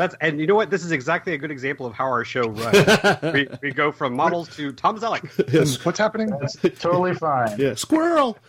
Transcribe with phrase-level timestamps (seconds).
[0.00, 0.70] That's and you know what?
[0.70, 3.22] This is exactly a good example of how our show runs.
[3.34, 5.52] we, we go from models to Tom Zellick.
[5.52, 5.84] Yes.
[5.84, 6.30] What's happening?
[6.40, 7.60] That's totally fine.
[7.60, 8.38] Yeah, squirrel.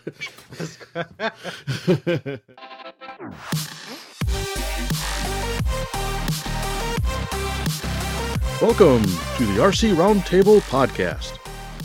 [8.62, 11.36] Welcome to the RC Roundtable podcast,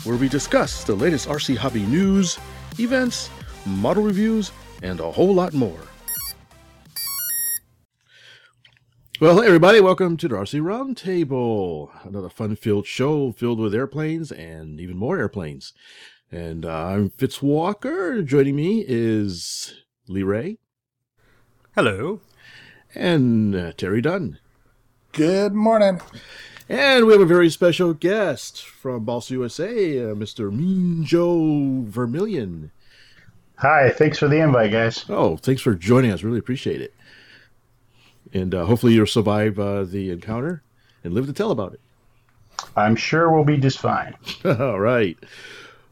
[0.06, 2.38] where we discuss the latest RC hobby news,
[2.78, 3.28] events,
[3.66, 4.50] model reviews,
[4.82, 5.78] and a whole lot more.
[9.20, 14.78] Well, hey everybody, welcome to the RC Roundtable, another fun-filled show filled with airplanes and
[14.80, 15.72] even more airplanes.
[16.30, 18.22] And uh, I'm Fitz Walker.
[18.22, 19.74] Joining me is
[20.06, 20.58] Lee Ray
[21.74, 22.20] Hello.
[22.94, 24.38] and uh, Terry Dunn.
[25.10, 26.00] Good morning.
[26.68, 30.52] And we have a very special guest from Balsa USA, uh, Mr.
[30.52, 32.70] Mean Joe Vermillion.
[33.56, 35.04] Hi, thanks for the invite, guys.
[35.08, 36.22] Oh, thanks for joining us.
[36.22, 36.94] Really appreciate it.
[38.32, 40.62] And uh, hopefully you'll survive uh, the encounter
[41.04, 41.80] and live to tell about it.
[42.76, 44.14] I'm sure we'll be just fine.
[44.44, 45.16] All right.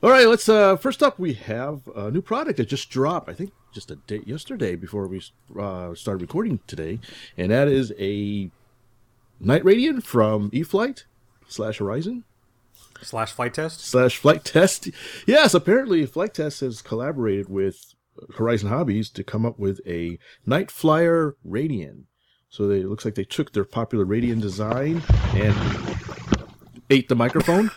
[0.03, 3.33] All right, let's uh first up we have a new product that just dropped, I
[3.33, 5.23] think just a day yesterday before we
[5.59, 7.01] uh, started recording today,
[7.37, 8.51] and that is a
[9.41, 11.07] Night Radian from E-flite
[11.49, 12.25] slash Horizon
[13.03, 13.81] Slash Flite Test.
[13.81, 14.91] slash Flite Test.
[15.27, 17.95] Yes, apparently Flite Test has collaborated with
[18.37, 22.05] Horizon Hobbies to come up with a Night Flyer Radian.
[22.57, 25.03] So they, it looks like they took their popular Radian design
[25.35, 25.55] and
[26.89, 27.71] ate the microphone.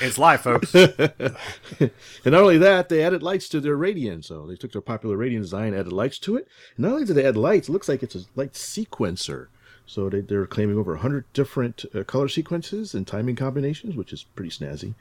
[0.00, 0.74] It's live, folks.
[2.24, 4.24] And not only that, they added lights to their Radian.
[4.24, 6.48] So they took their popular Radian design, added lights to it.
[6.76, 9.46] And not only did they add lights, it looks like it's a light sequencer.
[9.86, 14.24] So they, they're claiming over 100 different uh, color sequences and timing combinations, which is
[14.24, 14.94] pretty snazzy.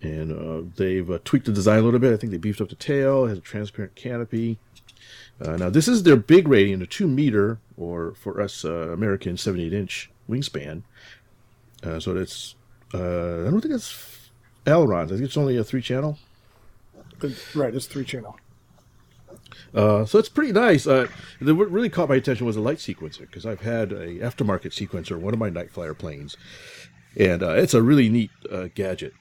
[0.00, 2.14] And uh, they've uh, tweaked the design a little bit.
[2.14, 4.58] I think they beefed up the tail, it has a transparent canopy.
[5.44, 9.36] Uh, now, this is their big Radian, a 2 meter, or for us uh, American,
[9.36, 10.82] 78 inch wingspan.
[11.82, 12.54] Uh, so that's,
[12.94, 12.98] uh,
[13.46, 14.30] I don't think that's
[14.66, 15.10] ailerons.
[15.10, 16.18] I think it's only a three channel.
[17.54, 18.36] Right, it's three channel.
[19.74, 20.86] Uh, so it's pretty nice.
[20.86, 21.08] Uh,
[21.40, 24.72] the, what really caught my attention was a light sequencer because I've had a aftermarket
[24.72, 26.36] sequencer, on one of my night flyer planes,
[27.16, 29.14] and uh, it's a really neat uh, gadget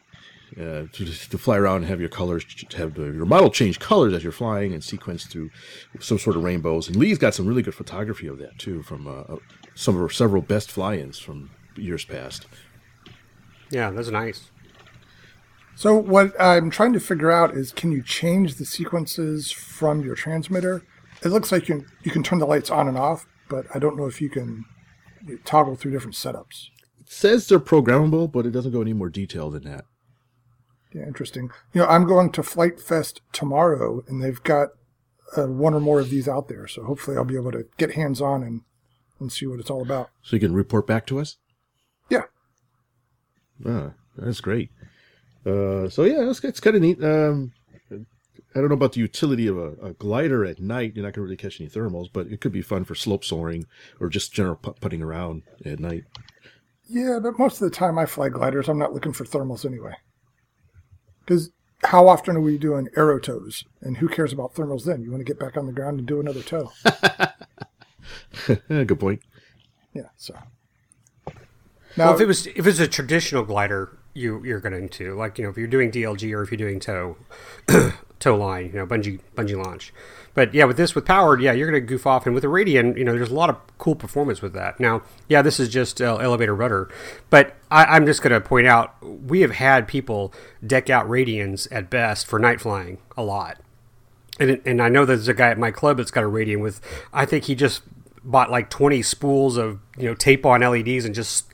[0.58, 4.14] uh, to, to fly around and have your colors, ch- have your model change colors
[4.14, 5.50] as you're flying and sequence through
[6.00, 6.88] some sort of rainbows.
[6.88, 9.38] And Lee's got some really good photography of that too, from uh,
[9.76, 12.48] some of her several best fly-ins from years past.
[13.70, 14.52] Yeah, that's nice.
[15.76, 20.16] So what I'm trying to figure out is can you change the sequences from your
[20.16, 20.84] transmitter?
[21.24, 23.80] It looks like you can, you can turn the lights on and off, but I
[23.80, 24.66] don't know if you can
[25.46, 26.68] toggle through different setups.
[27.00, 29.86] It says they're programmable, but it doesn't go any more detail than that.
[30.94, 31.50] Yeah, interesting.
[31.74, 34.70] You know, I'm going to FliteFest tomorrow, and they've got
[35.38, 36.68] uh, one or more of these out there.
[36.68, 38.62] So hopefully, I'll be able to get hands on and
[39.20, 40.10] and see what it's all about.
[40.24, 41.38] So you can report back to us.
[42.10, 42.24] Yeah,
[43.66, 44.70] Ah, that's great.
[45.46, 47.04] Uh, so yeah, it's, it's kind of neat.
[47.04, 47.54] Um,
[47.92, 50.94] I don't know about the utility of a, a glider at night.
[50.96, 53.24] You're not going to really catch any thermals, but it could be fun for slope
[53.24, 53.66] soaring
[54.00, 56.04] or just general put- putting around at night.
[56.90, 58.68] yeah, but most of the time I fly gliders.
[58.68, 59.94] I'm not looking for thermals anyway.
[61.26, 61.52] Because
[61.86, 63.64] how often are we doing aero tows?
[63.82, 65.02] And who cares about thermals then?
[65.04, 66.72] You want to get back on the ground and do another tow.
[68.48, 68.56] Eh,
[68.86, 69.22] Good point.
[69.94, 70.10] yeah.
[70.18, 70.36] So
[71.26, 71.36] Well,
[71.98, 75.44] now, if it was if it's a traditional glider, you you're going to like you
[75.46, 77.18] know if you're doing DLG or if you're doing tow
[78.22, 79.94] tow line, you know bungee bungee launch.
[80.34, 82.98] But yeah, with this with powered, yeah, you're to goof off, and with the Radian,
[82.98, 84.80] you know, there's a lot of cool performance with that.
[84.80, 86.90] Now, yeah, this is just uh, elevator rudder,
[87.30, 90.34] but I, I'm just to point out we have had people
[90.66, 93.58] deck out Radians at best for night flying a lot.
[94.40, 96.82] And, and I know there's a guy at my club that's got a Radian with,
[97.14, 97.84] I think he just
[98.24, 101.52] bought like 20 spools of, you know, tape on LEDs and just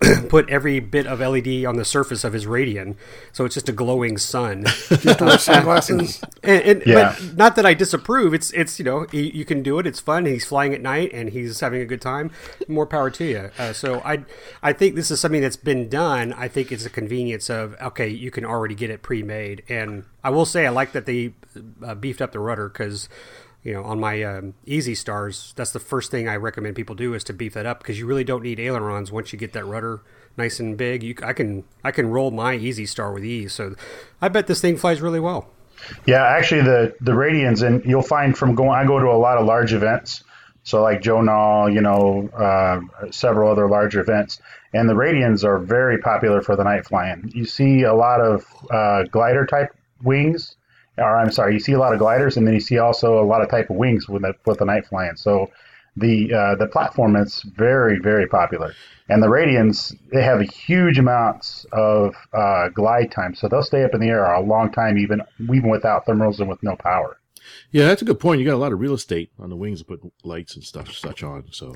[0.28, 2.96] put every bit of LED on the surface of his Radian.
[3.32, 4.66] So it's just a glowing sun.
[4.90, 6.20] you have to wear sunglasses.
[6.42, 7.16] and, and Yeah.
[7.18, 8.34] but not that I disapprove.
[8.34, 9.86] It's, it's, you know, you, you can do it.
[9.86, 10.26] It's fun.
[10.26, 12.30] He's flying at night and he's having a good time.
[12.68, 13.50] More power to you.
[13.58, 14.24] Uh, so I,
[14.62, 16.32] I think this is something that's been done.
[16.32, 19.62] I think it's a convenience of, okay, you can already get it pre-made.
[19.68, 21.34] And I will say, I like that they
[21.84, 23.08] uh, beefed up the rudder because,
[23.64, 27.14] you know, on my um, Easy Stars, that's the first thing I recommend people do
[27.14, 29.64] is to beef that up because you really don't need ailerons once you get that
[29.64, 30.02] rudder
[30.36, 31.02] nice and big.
[31.02, 33.52] You, I can I can roll my Easy Star with ease.
[33.52, 33.74] So
[34.20, 35.48] I bet this thing flies really well.
[36.06, 38.70] Yeah, actually, the the Radians, and you'll find from going.
[38.70, 40.24] I go to a lot of large events,
[40.62, 44.40] so like Joe Nall, you know, uh, several other large events,
[44.72, 47.30] and the Radians are very popular for the night flying.
[47.34, 50.56] You see a lot of uh, glider type wings,
[50.98, 53.26] or I'm sorry, you see a lot of gliders, and then you see also a
[53.26, 55.16] lot of type of wings with the with the night flying.
[55.16, 55.50] So
[55.96, 58.74] the uh, the platform is very very popular,
[59.08, 63.94] and the Radians they have huge amounts of uh, glide time, so they'll stay up
[63.94, 67.18] in the air a long time, even even without thermals and with no power.
[67.70, 68.40] Yeah, that's a good point.
[68.40, 70.92] You got a lot of real estate on the wings to put lights and stuff
[70.92, 71.74] such on, so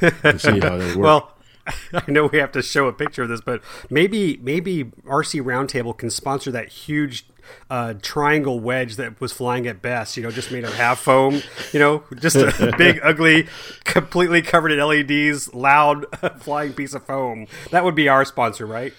[0.00, 0.96] I can see how that works.
[0.96, 1.34] Well,
[1.92, 5.96] I know we have to show a picture of this, but maybe maybe RC Roundtable
[5.96, 7.26] can sponsor that huge
[7.68, 10.16] uh, triangle wedge that was flying at best.
[10.16, 11.42] You know, just made of half foam.
[11.72, 13.46] You know, just a big, ugly,
[13.84, 16.06] completely covered in LEDs, loud
[16.40, 17.46] flying piece of foam.
[17.70, 18.92] That would be our sponsor, right?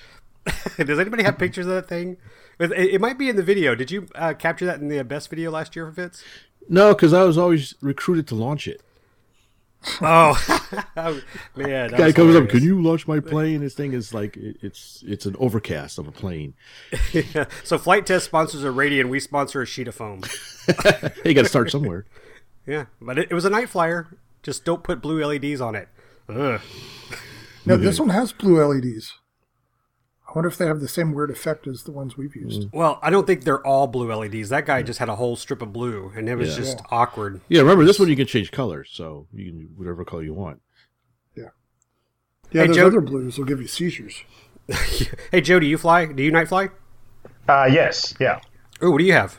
[0.78, 2.18] Does anybody have pictures of that thing?
[2.60, 3.76] It, it might be in the video.
[3.76, 6.24] Did you uh, capture that in the best video last year for Fitz?
[6.70, 8.82] no, because I was always recruited to launch it.
[10.02, 10.40] Oh,
[11.56, 11.90] man!
[11.92, 13.62] that Guy was comes up, can you launch my plane?
[13.62, 16.54] This thing is like it- it's it's an overcast of a plane.
[17.12, 17.46] Yeah.
[17.64, 19.10] So Flite Test sponsors a Radian.
[19.10, 20.22] We sponsor a sheet of foam.
[21.26, 22.06] You got to start somewhere.
[22.68, 24.08] Yeah, but it, it was a night flyer.
[24.44, 25.88] Just don't put blue LEDs on it.
[26.30, 26.62] Ugh.
[27.66, 29.14] No, this one has blue LEDs.
[30.32, 32.70] I wonder if they have the same weird effect as the ones we've used.
[32.72, 34.48] Well, I don't think they're all blue LEDs.
[34.48, 36.56] That guy just had a whole strip of blue, and it was Yeah.
[36.64, 37.42] just awkward.
[37.50, 40.34] Yeah, remember this one you can change colors, so you can do whatever color you
[40.34, 40.62] want.
[41.36, 41.50] Yeah,
[42.62, 44.24] Hey, those Joe- other blues will give you seizures.
[45.32, 46.06] Hey, Joe, do you fly?
[46.06, 46.70] Do you night fly?
[47.48, 48.40] Uh, yes, yeah.
[48.82, 49.38] Oh, what do you have?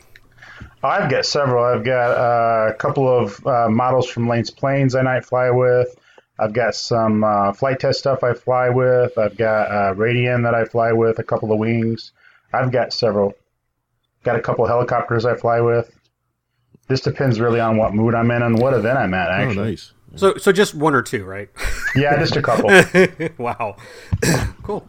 [0.82, 1.62] I've got several.
[1.64, 5.94] I've got uh, a couple of uh, models from Lane's Planes I night fly with.
[6.38, 9.16] I've got some uh, Flite Test stuff I fly with.
[9.18, 12.12] I've got uh, Radian that I fly with, a couple of wings.
[12.52, 13.34] I've got several.
[14.24, 15.90] Got a couple of helicopters I fly with.
[16.88, 19.70] This depends really on what mood I'm in and what event I'm at, Oh, actually.
[19.70, 19.92] nice.
[20.16, 21.48] So, so just one or two, right?
[21.96, 22.68] Yeah, just a couple.
[23.38, 23.76] wow,
[24.62, 24.88] cool.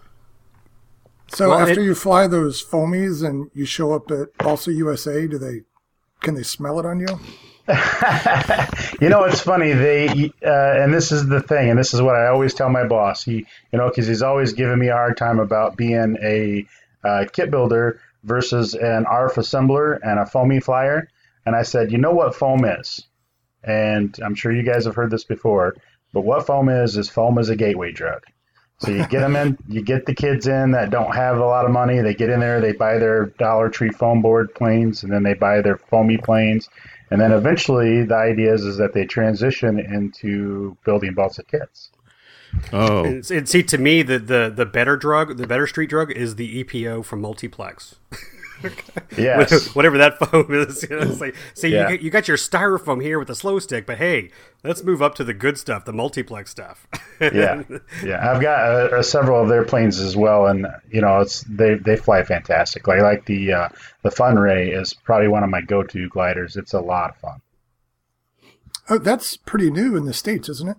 [1.29, 5.27] So Well, after it- you fly those foamies and you show up at Balsa USA,
[5.27, 5.61] do they
[6.21, 7.19] can they smell it on you?
[9.01, 9.73] You know, it's funny.
[9.73, 12.85] They uh, and this is the thing, and this is what I always tell my
[12.85, 13.23] boss.
[13.23, 16.65] He, you know, because he's always giving me a hard time about being a
[17.03, 21.09] uh, kit builder versus an ARF assembler and a foamy flyer.
[21.45, 23.05] And I said, you know what foam is,
[23.63, 25.75] and I'm sure you guys have heard this before.
[26.13, 28.23] But what foam is is foam is a gateway drug.
[28.79, 31.65] So you get them in, you get the kids in that don't have a lot
[31.65, 31.99] of money.
[32.01, 35.33] They get in there, they buy their Dollar Tree foam board planes, and then they
[35.33, 36.69] buy their foamy planes,
[37.13, 41.91] and then eventually the idea is, is that they transition into building balsa kits.
[42.71, 46.11] Oh, And, and see, to me, the, the the better drug, the better street drug,
[46.11, 47.97] is the EPO from Multiplex.
[49.17, 49.75] Yes.
[49.75, 51.89] Whatever that foam is, you know, it's like, see, Yeah.
[51.89, 54.31] you, got, you got your styrofoam here with the slow stick, but hey,
[54.63, 56.87] let's move up to the good stuff, the multiplex stuff.
[57.21, 57.61] yeah,
[58.03, 58.31] yeah.
[58.31, 61.75] I've got uh, uh, several of their planes as well, and you know, it's they
[61.75, 62.87] they fly fantastic.
[62.87, 63.69] Like like the uh,
[64.01, 66.55] the Fun Ray is probably one of my go to gliders.
[66.57, 67.41] It's a lot of fun.
[68.89, 70.77] Oh, that's pretty new in the states, isn't it?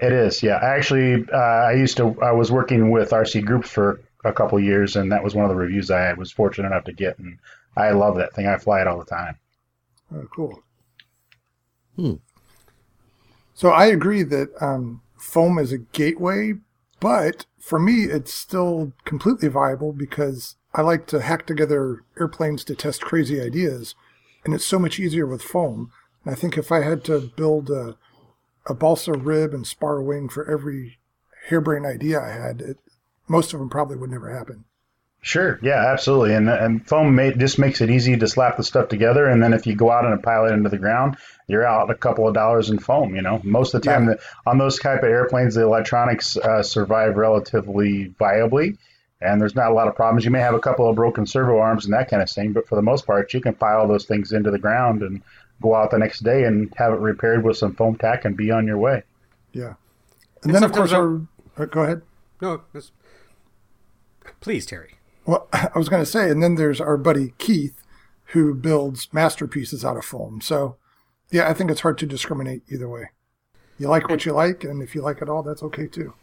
[0.00, 0.58] It is, yeah.
[0.62, 2.16] Actually, uh, I used to.
[2.22, 5.50] I was working with RC groups for a couple years, and that was one of
[5.50, 7.38] the reviews I was fortunate enough to get, and
[7.76, 8.46] I love that thing.
[8.46, 9.38] I fly it all the time.
[10.14, 10.62] Oh, cool.
[11.96, 12.14] Hmm.
[13.54, 16.54] So I agree that um, foam is a gateway,
[17.00, 22.74] but for me, it's still completely viable because I like to hack together airplanes to
[22.74, 23.94] test crazy ideas,
[24.44, 25.90] and it's so much easier with foam.
[26.24, 27.96] And I think if I had to build a,
[28.66, 30.98] a balsa rib and spar wing for every
[31.48, 32.78] harebrained idea I had, it,
[33.28, 34.64] most of them probably would never happen.
[35.20, 36.32] Sure, yeah, absolutely.
[36.34, 39.52] And and foam ma- just makes it easy to slap the stuff together, and then
[39.52, 41.16] if you go out and pile it into the ground,
[41.48, 43.16] you're out a couple of dollars in foam.
[43.16, 44.14] You know, most of the time Yeah.
[44.14, 44.20] the,
[44.50, 48.78] on those type of airplanes, the electronics uh, survive relatively viably,
[49.20, 50.24] and there's not a lot of problems.
[50.24, 52.68] You may have a couple of broken servo arms and that kind of thing, but
[52.68, 55.20] for the most part, you can pile those things into the ground and
[55.60, 58.52] go out the next day and have it repaired with some foam tack and be
[58.52, 59.02] on your way.
[59.52, 59.74] Yeah.
[60.44, 62.02] And, And then, of course, sometimes our, uh, go ahead.
[62.40, 62.92] no, that's-
[64.40, 64.94] please, Terry.
[65.26, 67.82] Well, I was going to say, and then there's our buddy Keith,
[68.32, 70.40] who builds masterpieces out of foam.
[70.40, 70.76] So,
[71.30, 73.10] yeah, I think it's hard to discriminate either way.
[73.78, 76.14] You like what you like, and if you like it all, that's okay too.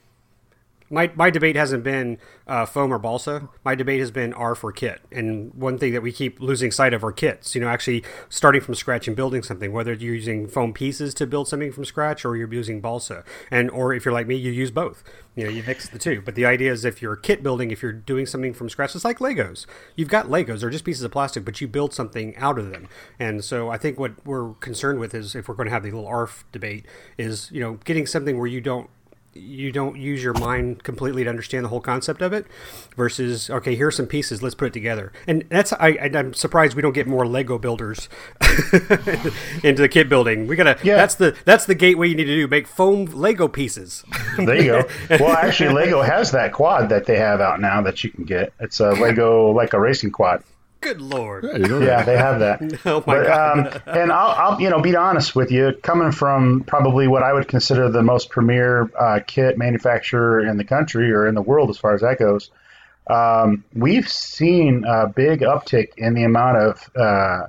[0.89, 3.49] My, my debate hasn't been uh, foam or balsa.
[3.63, 5.01] My debate has been ARF or kit.
[5.11, 7.55] And one thing that we keep losing sight of are kits.
[7.55, 9.71] You know, actually starting from scratch and building something.
[9.71, 13.71] Whether you're using foam pieces to build something from scratch, or you're using balsa, and
[13.71, 15.03] or if you're like me, you use both.
[15.35, 16.21] You know, you mix the two.
[16.21, 19.03] But the idea is, if you're kit building, if you're doing something from scratch, it's
[19.03, 19.65] like Legos.
[19.95, 22.87] You've got Legos; they're just pieces of plastic, but you build something out of them.
[23.19, 25.91] And so, I think what we're concerned with is, if we're going to have the
[25.91, 26.85] little ARF debate,
[27.17, 28.89] is you know, getting something where you don't
[29.37, 32.45] you don't use your mind completely to understand the whole concept of it
[32.95, 36.81] versus okay here's some pieces let's put it together and that's I, i'm surprised we
[36.81, 38.07] don't get more lego builders
[39.63, 40.95] into the kit building we gotta Yeah.
[40.95, 44.03] that's the that's the gateway you need to do make foam lego pieces
[44.37, 44.83] There you go.
[45.19, 48.51] Well, actually, Lego has that quad that they have out now that you can get.
[48.59, 50.43] It's a Lego like a racing quad.
[50.85, 52.61] Good lord I didn't know Yeah, they have that.
[52.85, 56.11] oh my But, god um, and I'll, I'll, you know, be honest with you, coming
[56.11, 61.11] from probably what I would consider the most premier uh, kit manufacturer in the country
[61.11, 62.51] or in the world, as far as that goes,
[63.07, 67.47] um, we've seen a big uptick in the amount of uh,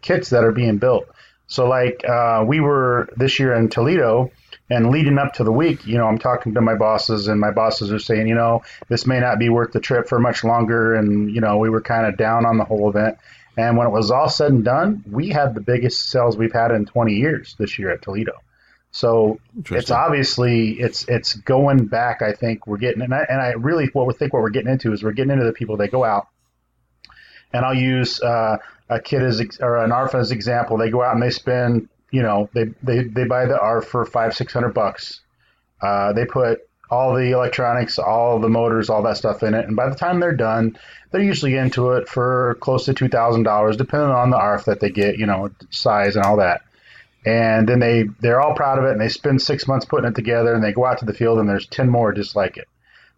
[0.00, 1.06] kits that are being built.
[1.46, 4.30] So, like, uh, we were this year in Toledo,
[4.70, 7.50] and leading up to the week, you know, I'm talking to my bosses, and my
[7.50, 10.94] bosses are saying, you know, this may not be worth the trip for much longer.
[10.94, 13.18] And, you know, we were kind of down on the whole event.
[13.56, 16.70] And when it was all said and done, we had the biggest sales we've had
[16.70, 18.32] in 20 years this year at Toledo.
[18.92, 19.40] So
[19.70, 22.20] it's obviously it's it's going back.
[22.20, 24.70] I think we're getting and I, and I really what we think what we're getting
[24.70, 26.28] into is we're getting into the people that go out.
[27.54, 28.58] And I'll use uh,
[28.90, 30.76] a kid as or an ARF as example.
[30.76, 34.04] They go out and they spend you know they they, they buy the ARF for
[34.04, 35.20] five six hundred bucks.
[35.80, 39.74] Uh, they put all the electronics, all the motors, all that stuff in it, and
[39.74, 40.78] by the time they're done,
[41.10, 44.78] they're usually into it for close to two thousand dollars, depending on the ARF that
[44.78, 46.60] they get, you know, size and all that.
[47.24, 50.14] And then they they're all proud of it and they spend six months putting it
[50.14, 52.68] together and they go out to the field and there's 10 more just like it.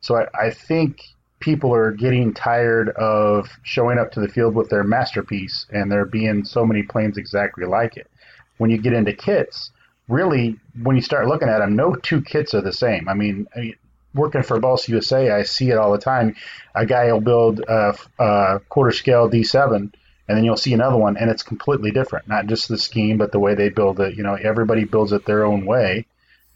[0.01, 1.01] So i, I think
[1.41, 6.05] people are getting tired of showing up to the field with their masterpiece and there
[6.05, 8.11] being so many planes exactly like it
[8.59, 9.71] when you get into kits
[10.09, 13.47] really when you start looking at them no two kits are the same i mean,
[13.57, 13.75] I mean
[14.15, 16.37] working for Balsa USA, I see it all the time.
[16.75, 19.93] A guy will build a, a quarter scale D7, and
[20.29, 22.29] then you'll see another one, and it's completely different.
[22.29, 24.17] Not just the scheme, but the way they build it.
[24.17, 26.07] You know, everybody builds it their own way,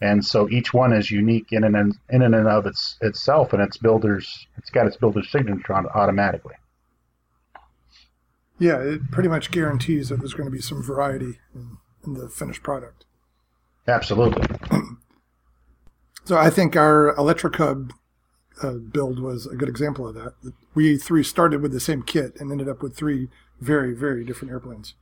[0.01, 3.77] and so each one is unique in and in and of its itself, and its
[3.77, 4.47] builders.
[4.57, 6.55] It's got its builder's signature on it automatically.
[8.61, 11.79] Yeah, it pretty much guarantees that there's going to be some variety in, in
[12.15, 13.05] the finished product.
[13.87, 14.45] Absolutely.
[16.29, 17.91] So I think our Electrocub
[18.63, 20.35] uh, build was a good example of that.
[20.75, 23.29] We three started with the same kit and ended up with three
[23.63, 24.93] very, very different airplanes.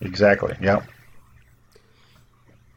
[0.00, 0.54] Exactly.
[0.60, 0.86] Yep.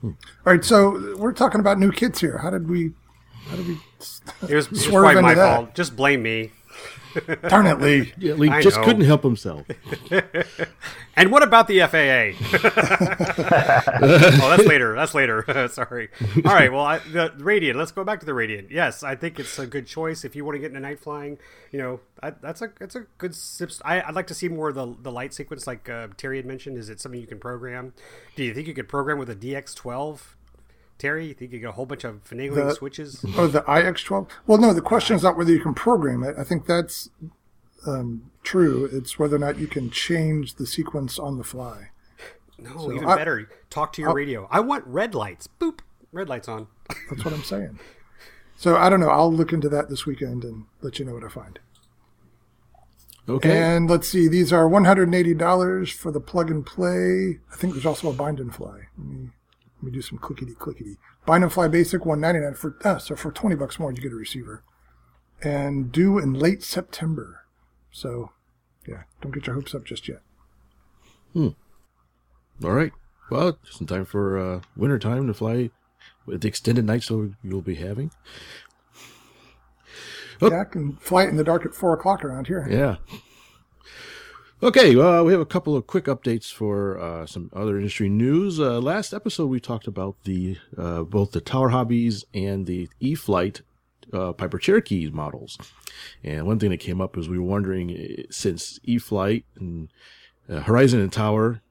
[0.04, 0.16] All
[0.46, 2.40] right, so we're talking about new kits here.
[2.40, 2.94] How did we?
[3.50, 3.74] How did we?
[4.50, 5.56] it was, it was Swerve my that.
[5.58, 6.54] fault just blame me
[7.48, 8.12] Darn it, Lee!
[8.18, 8.84] Yeah, Lee I just know.
[8.84, 9.66] couldn't help himself.
[11.18, 12.36] And what about the FAA?
[14.44, 14.96] oh, that's later.
[14.96, 15.46] That's later.
[15.70, 16.10] Sorry.
[16.44, 16.72] All right.
[16.72, 17.76] Well, I, the Radian.
[17.76, 18.70] Let's go back to the Radian.
[18.70, 21.38] Yes, I think it's a good choice if you want to get into night flying.
[21.72, 23.34] You know, I, that's a it's a good.
[23.34, 26.36] sips- I, I'd like to see more of the the light sequence, like uh, Terry
[26.36, 26.78] had mentioned.
[26.78, 27.94] Is it something you can program?
[28.36, 30.20] Do you think you could program with a DX12?
[30.98, 33.24] Terry, you think you get a whole bunch of finagling The- switches?
[33.38, 34.30] Oh, the IX12.
[34.48, 36.36] Well, no, the question is not whether you can program it.
[36.38, 37.10] I think that's
[37.86, 38.90] um, true.
[38.92, 41.90] It's whether or not you can change the sequence on the fly.
[42.58, 43.50] No, even I- better.
[43.70, 44.48] Talk to your radio.
[44.50, 45.50] I want red lights.
[45.60, 45.80] Boop.
[46.14, 46.68] Red lights on.
[47.10, 47.80] That's what I'm saying.
[48.56, 49.10] So I don't know.
[49.10, 51.60] I'll look into that this weekend and let you know what I find.
[53.28, 53.58] Okay.
[53.58, 57.40] And let's see, these are $180 for the plug and play.
[57.52, 58.88] I think there's also a bind and fly.
[58.98, 59.30] Let me,
[59.78, 60.98] let me do some clickety clickety.
[61.26, 64.16] Bind and fly basic 199 for ah, so for 20 bucks more you get a
[64.16, 64.64] receiver.
[65.42, 67.46] And due in late September.
[67.92, 68.32] So
[68.88, 70.22] yeah, don't get your hopes up just yet.
[71.34, 71.50] Hmm.
[72.64, 72.94] All right.
[73.30, 75.72] Well, just in time for uh, winter time to fly
[76.26, 78.12] with the extended nights so you'll be having.
[80.42, 80.52] Oh.
[80.52, 82.68] Yeah, I can fly it in the dark at four o'clock around here.
[82.70, 82.98] Yeah.
[84.64, 88.58] Okay, uh, we have a couple of quick updates for uh, some other industry news.
[88.58, 93.64] Uh, last episode, we talked about the uh, both the Tower Hobbies and the E-flite
[94.14, 95.58] uh, Piper Cherokee models.
[96.24, 99.90] And one thing that came up is we were wondering, eh, since E-flite and
[100.50, 101.62] uh, Horizon and Tower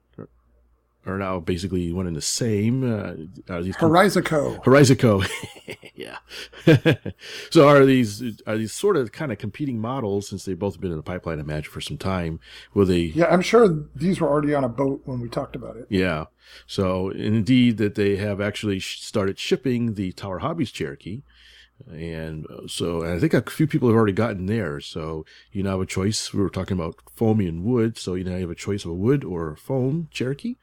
[1.07, 3.15] are- now basically one and the same, uh,
[3.53, 4.63] are these Horizico.
[4.65, 5.27] Horizico.
[5.95, 6.19] yeah.
[7.51, 10.91] so are these are these sort of kind of competing models since they've both been
[10.91, 12.41] in the pipeline I imagine, for some time?
[12.75, 15.77] Will they Yeah, I'm sure these were already on a boat when we talked about
[15.77, 15.87] it.
[15.89, 16.25] yeah.
[16.67, 21.23] So indeed that they have actually started shipping the Tower Hobbies Cherokee.
[21.91, 24.81] And uh, so and I think a few people have already gotten there.
[24.81, 26.33] So you now have a choice.
[26.33, 27.99] We were talking about foamy and wood.
[27.99, 30.57] So you now have a choice of a wood or a foam Cherokee.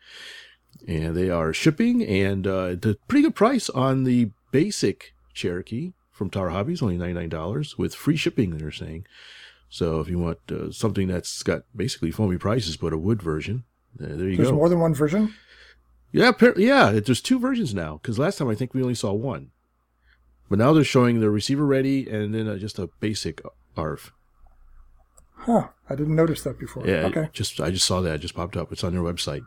[0.87, 5.93] And they are shipping and uh, at a pretty good price on the basic Cherokee
[6.11, 9.05] from Tower Hobbies, only $99 with free shipping, they're saying.
[9.69, 13.63] So if you want uh, something that's got basically foamy prices, but a wood version,
[13.99, 14.43] uh, there you There's go.
[14.43, 15.33] There's more than one version.
[16.11, 16.91] Yeah, apparently, yeah.
[16.91, 19.51] There's two versions now because last time I think we only saw one.
[20.51, 23.41] But now they're showing the receiver ready and then uh, just a basic
[23.77, 24.11] ARF.
[25.33, 25.69] Huh.
[25.89, 26.85] I didn't notice that before.
[26.85, 27.29] Yeah, Okay.
[27.31, 28.15] just I just saw that.
[28.15, 28.69] It just popped up.
[28.69, 29.45] It's on their website,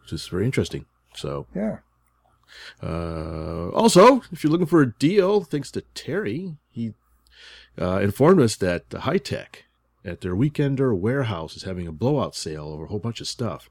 [0.00, 0.86] which is very interesting.
[1.14, 1.80] So, Yeah.
[2.82, 6.94] uh, also, if you're looking for a deal, thanks to Terry, he
[7.78, 9.64] uh, informed us that the Hitec
[10.02, 13.68] at their Weekender warehouse is having a blowout sale over a whole bunch of stuff.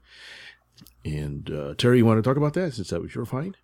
[1.04, 3.56] And uh, Terry, you want to talk about that since that was your find?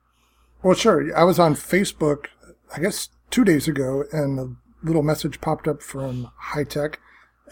[0.64, 1.14] Well, sure.
[1.14, 2.28] I was on Facebook,
[2.74, 6.94] I guess two days ago, and a little message popped up from Hitec,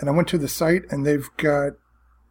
[0.00, 1.72] and I went to the site, and they've got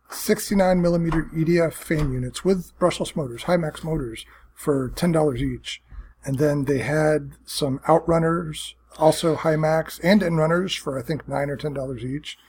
[0.10, 5.84] 69 millimeter EDF fan units with brushless motors, Himax motors, for $10 each.
[6.26, 11.52] And then they had some outrunners, also Himax, and in runners for I think nine
[11.52, 12.40] or ten dollars each.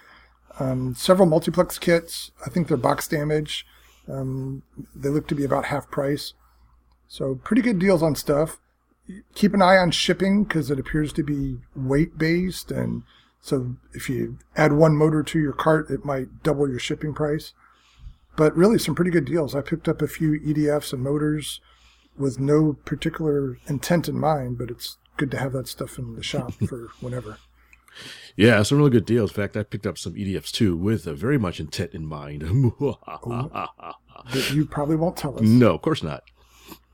[0.58, 2.30] Um, several multiplex kits.
[2.46, 3.66] I think they're box damage.
[4.08, 4.62] Um,
[4.96, 6.32] they look to be about half price.
[7.12, 8.58] So pretty good deals on stuff.
[9.34, 13.02] Keep an eye on shipping because it appears to be weight based, and
[13.42, 17.52] so if you add one motor to your cart, it might double your shipping price.
[18.34, 19.54] But really, some pretty good deals.
[19.54, 21.60] I picked up a few EDFs and motors
[22.16, 26.22] with no particular intent in mind, but it's good to have that stuff in the
[26.22, 27.36] shop for whenever.
[28.36, 29.32] Yeah, some really good deals.
[29.32, 32.42] In fact, I picked up some EDFs too with a very much intent in mind.
[32.80, 32.98] Oh,
[34.32, 35.42] that you probably won't tell us.
[35.42, 36.22] no, of course not.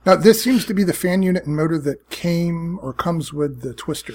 [0.07, 3.63] Now, this seems to be the fan unit and motor that came or comes with
[3.63, 4.15] the twister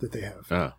[0.00, 0.46] that they have.
[0.50, 0.76] Ah,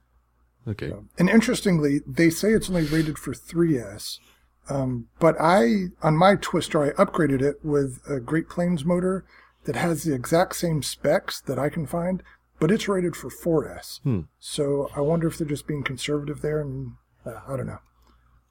[0.68, 0.92] okay.
[1.20, 4.20] And interestingly, they say it's only rated for 3S.
[4.68, 9.26] Um, but I, on my twister, I upgraded it with a Great Planes motor
[9.66, 12.24] that has the exact same specs that I can find,
[12.60, 14.02] but it's rated for 4S.
[14.02, 14.22] Hmm.
[14.40, 16.94] So I wonder if they're just being conservative there, and
[17.26, 17.80] uh, I don't know.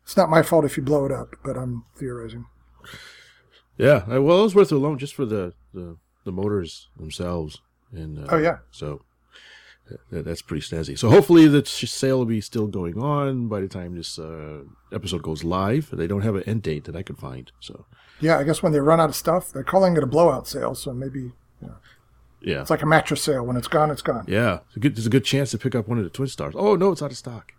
[0.02, 2.46] It's not my fault if you blow it up, but I'm theorizing.
[3.78, 7.60] Yeah, well, it was worth it alone just for the, the, the motors themselves.
[7.92, 8.58] And uh, Oh, yeah.
[8.70, 9.02] so
[10.10, 10.98] that, that's pretty snazzy.
[10.98, 14.60] So hopefully the sale will be still going on by the time this uh,
[14.92, 15.90] episode goes live.
[15.92, 17.50] They don't have an end date that I could find.
[17.60, 17.84] So
[18.20, 20.74] Yeah, I guess when they run out of stuff, they're calling it a blowout sale,
[20.74, 21.32] so maybe
[22.40, 23.42] yeah, it's like a mattress sale.
[23.42, 24.26] When it's gone, it's gone.
[24.28, 26.28] yeah, it's a good, there's a good chance to pick up one of the Twin
[26.28, 26.54] Stars.
[26.56, 27.52] Oh no, it's out of stock.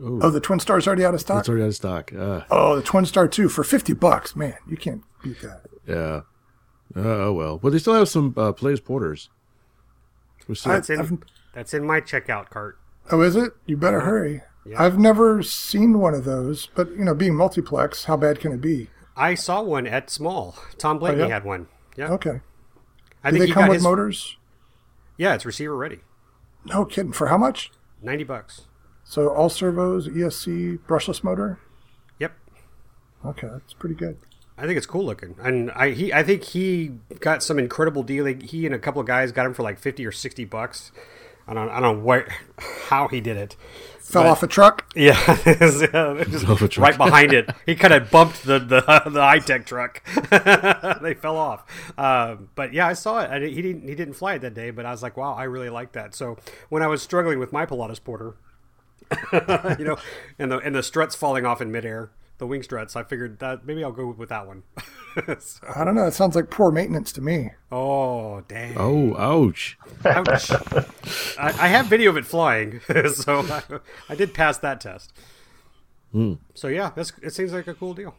[0.00, 1.40] Oh, the Twin Star's already out of stock?
[1.40, 2.12] It's already out of stock.
[2.12, 4.36] Uh, Oh, the Twin Star 2 for 50 bucks.
[4.36, 5.62] Man, you can't beat that.
[5.86, 6.20] yeah.
[6.96, 9.28] Uh, oh well, but they still have some uh, Pilatus Porters.
[10.46, 11.18] We're still- I- That's in, I've-
[11.54, 12.78] that's in my checkout cart.
[13.10, 13.52] Oh, is it?
[13.66, 14.42] You better hurry.
[14.76, 18.60] I've never seen one of those, but you know, being multiplex, how bad can it
[18.60, 18.90] be?
[19.16, 20.54] I saw one at Small.
[20.76, 21.28] Tom Blaney yeah?
[21.28, 21.68] had one.
[21.96, 22.40] Yeah, Okay.
[23.24, 23.82] I Do think they come got with his.
[23.82, 24.36] motors?
[25.16, 26.00] Yeah, it's receiver ready.
[26.66, 27.12] No kidding.
[27.12, 27.70] For how much?
[28.02, 28.66] Ninety bucks.
[29.04, 31.58] So all servos, ESC, brushless motor.
[32.18, 32.32] Yep.
[33.24, 34.18] Okay, that's pretty good.
[34.58, 38.24] I think it's cool looking, and I he I think he got some incredible deal.
[38.26, 40.90] He- He and a couple of guys got him for like fifty or sixty bucks.
[41.46, 42.26] I don't I don't know what
[42.58, 43.56] how he did it.
[44.00, 44.90] Fell But- off a truck.
[44.96, 45.12] Yeah,
[45.44, 46.88] just off a truck.
[46.88, 47.50] right behind it.
[47.66, 50.02] He kind of bumped the the, the Hitec truck.
[51.02, 51.64] they fell off.
[51.98, 53.30] Um, but yeah, I saw it.
[53.30, 55.44] I, he didn't he didn't fly it that day, but I was like, wow, I
[55.44, 56.14] really like that.
[56.14, 56.36] So
[56.68, 58.34] when I was struggling with my Pilatus Porter,
[59.78, 59.96] you know,
[60.38, 63.66] and the and the struts falling off in midair, the wing struts, I figured that
[63.66, 64.62] maybe I'll go with that one.
[65.40, 66.06] So- I don't know.
[66.06, 67.50] It sounds like poor maintenance to me.
[67.72, 68.74] oh dang!
[68.76, 69.76] oh, ouch!
[70.04, 70.50] Ouch.
[71.38, 72.80] I, I have video of it flying,
[73.14, 73.62] so I,
[74.08, 75.12] I did pass that test.
[76.54, 77.34] So yeah, that's it.
[77.34, 78.14] Seems like a cool deal.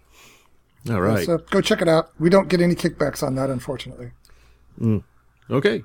[0.89, 1.25] All right.
[1.25, 2.11] So go check it out.
[2.19, 4.11] We don't get any kickbacks on that, unfortunately.
[5.49, 5.83] Okay.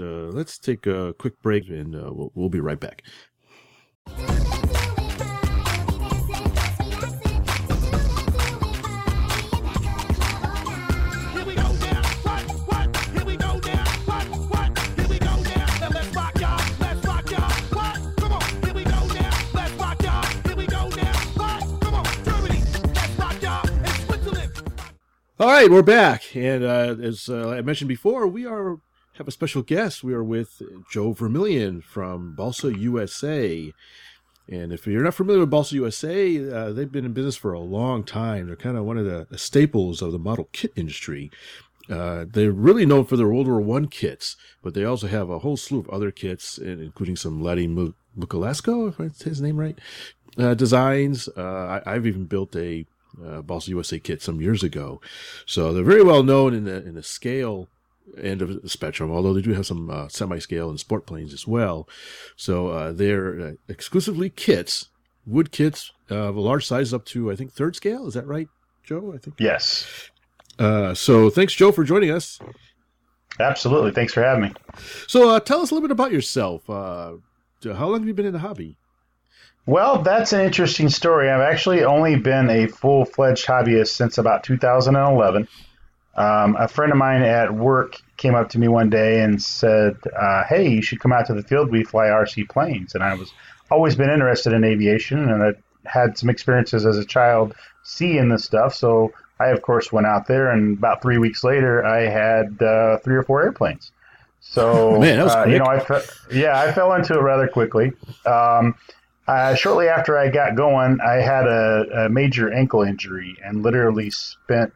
[0.00, 3.02] Uh, let's take a quick break and uh, we'll, we'll be right back.
[25.38, 28.78] All right, we're back, and uh, as uh, I mentioned before, we are
[29.18, 30.02] have a special guest.
[30.02, 33.70] We are with Joe Vermillion from Balsa USA.
[34.48, 37.60] And if you're not familiar with Balsa USA, uh, they've been in business for a
[37.60, 38.46] long time.
[38.46, 41.30] They're kind of one of the, staples of the model kit industry.
[41.90, 45.40] Uh, they're really known for their World War One kits, but they also have a
[45.40, 49.78] whole slew of other kits, including some Laddie Mu- Mikulasko, if that's his name right,
[50.38, 51.28] uh, designs.
[51.36, 52.86] Uh, I, I've even built a
[53.24, 55.00] uh, Balsa USA kit some years ago,
[55.44, 57.68] so they're very well known in the in the scale
[58.20, 59.10] end of the spectrum.
[59.10, 61.88] Although they do have some uh, semi-scale and sport planes as well.
[62.36, 64.88] So uh, they're uh, exclusively kits,
[65.26, 68.06] wood kits uh, of a large size up to I think third scale.
[68.06, 68.48] Is that right,
[68.84, 69.12] Joe?
[69.14, 69.36] I think.
[69.38, 70.10] Yes.
[70.58, 72.38] Uh, so thanks, Joe, for joining us.
[73.38, 73.92] Absolutely.
[73.92, 74.54] Thanks for having me.
[75.06, 76.68] So, uh, tell us a little bit about yourself.
[76.70, 77.16] Uh,
[77.62, 78.78] how long have you been in the hobby?
[79.66, 81.28] Well, that's an interesting story.
[81.28, 85.48] I've actually only been a full fledged hobbyist since about 2011.
[86.14, 89.96] Um, a friend of mine at work came up to me one day and said,
[90.18, 91.70] uh, "Hey, you should come out to the field.
[91.70, 93.32] We fly RC planes." And I was
[93.70, 95.52] always been interested in aviation, and I
[95.84, 98.72] had some experiences as a child seeing this stuff.
[98.72, 102.98] So I, of course, went out there, and about three weeks later, I had uh,
[102.98, 103.90] three or four airplanes.
[104.40, 107.92] So Man, uh, you know, I fe- yeah, I fell into it rather quickly.
[108.24, 108.76] Um,
[109.26, 114.10] uh, shortly after I got going, I had a, a major ankle injury and literally
[114.10, 114.72] spent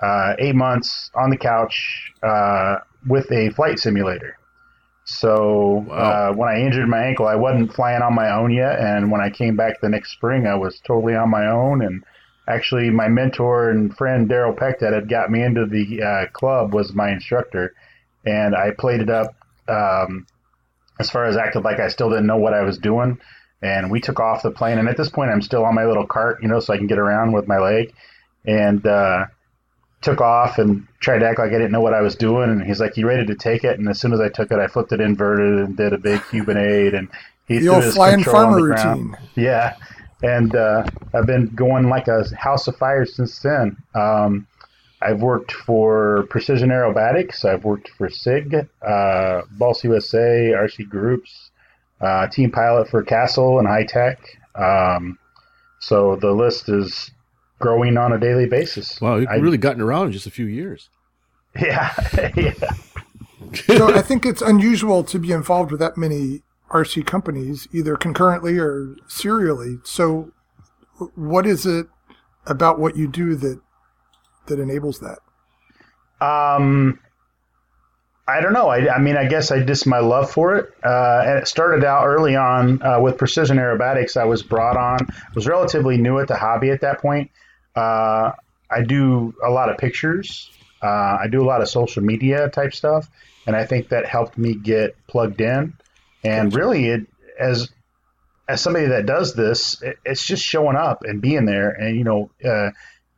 [0.00, 4.36] uh, eight months on the couch uh, with a flight simulator.
[5.04, 6.30] So Wow.
[6.30, 9.20] uh, when I injured my ankle, I wasn't flying on my own yet, and when
[9.20, 11.82] I came back the next spring, I was totally on my own.
[11.82, 12.04] And
[12.48, 16.72] actually, my mentor and friend Daryl Peck that had got me into the uh, club
[16.72, 17.74] was my instructor,
[18.24, 19.34] and I played it up
[19.68, 20.26] um,
[21.00, 23.18] as far as acted like I still didn't know what I was doing.
[23.62, 26.06] And we took off the plane, and at this point, I'm still on my little
[26.06, 27.94] cart, you know, so I can get around with my leg,
[28.44, 29.26] and uh,
[30.00, 32.50] took off and tried to act like I didn't know what I was doing.
[32.50, 34.58] And he's like, "You ready to take it?" And as soon as I took it,
[34.58, 37.08] I flipped it inverted and did a big Cuban eight, and
[37.46, 39.16] he The threw old his flying farmer routine.
[39.36, 39.76] Yeah,
[40.22, 43.76] and uh, I've been going like a house of fire since then.
[43.94, 44.46] Um,
[45.00, 47.44] I've worked for Precision Aerobatics.
[47.44, 51.50] I've worked for SIG, uh, Balsa USA, RC Groups,
[52.02, 54.16] uh, team pilot for Castle and Hitec.
[54.54, 55.18] Um,
[55.80, 57.10] so the list is
[57.58, 59.00] growing on a daily basis.
[59.00, 60.88] Wow, you've I- really gotten around in just a few years.
[61.60, 61.92] Yeah,
[62.34, 62.54] yeah.
[63.66, 68.58] so I think it's unusual to be involved with that many RC companies, either concurrently
[68.58, 69.76] or serially.
[69.84, 70.32] So,
[71.14, 71.88] what is it
[72.46, 73.60] about what you do that
[74.46, 75.18] that enables that?
[76.26, 76.98] Um,
[78.26, 78.68] I don't know.
[78.68, 81.84] I, I mean, I guess I just my love for it, uh, and it started
[81.84, 84.16] out early on uh, with precision aerobatics.
[84.16, 85.08] I was brought on.
[85.10, 87.30] I was relatively new at the hobby at that point.
[87.74, 88.30] Uh,
[88.70, 90.50] I do a lot of pictures.
[90.80, 93.08] Uh, I do a lot of social media type stuff,
[93.46, 95.74] and I think that helped me get plugged in.
[96.22, 97.06] And really, it
[97.38, 97.70] as
[98.48, 102.04] as somebody that does this, it, it's just showing up and being there, and you
[102.04, 102.70] know, uh,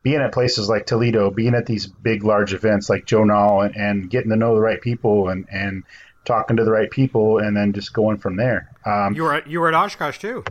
[0.04, 3.74] being at places like Toledo, being at these big, large events like Joe Nall, and,
[3.74, 5.82] and getting to know the right people, and and
[6.24, 8.70] talking to the right people, and then just going from there.
[8.86, 10.44] Um, You were at, you were at Oshkosh too.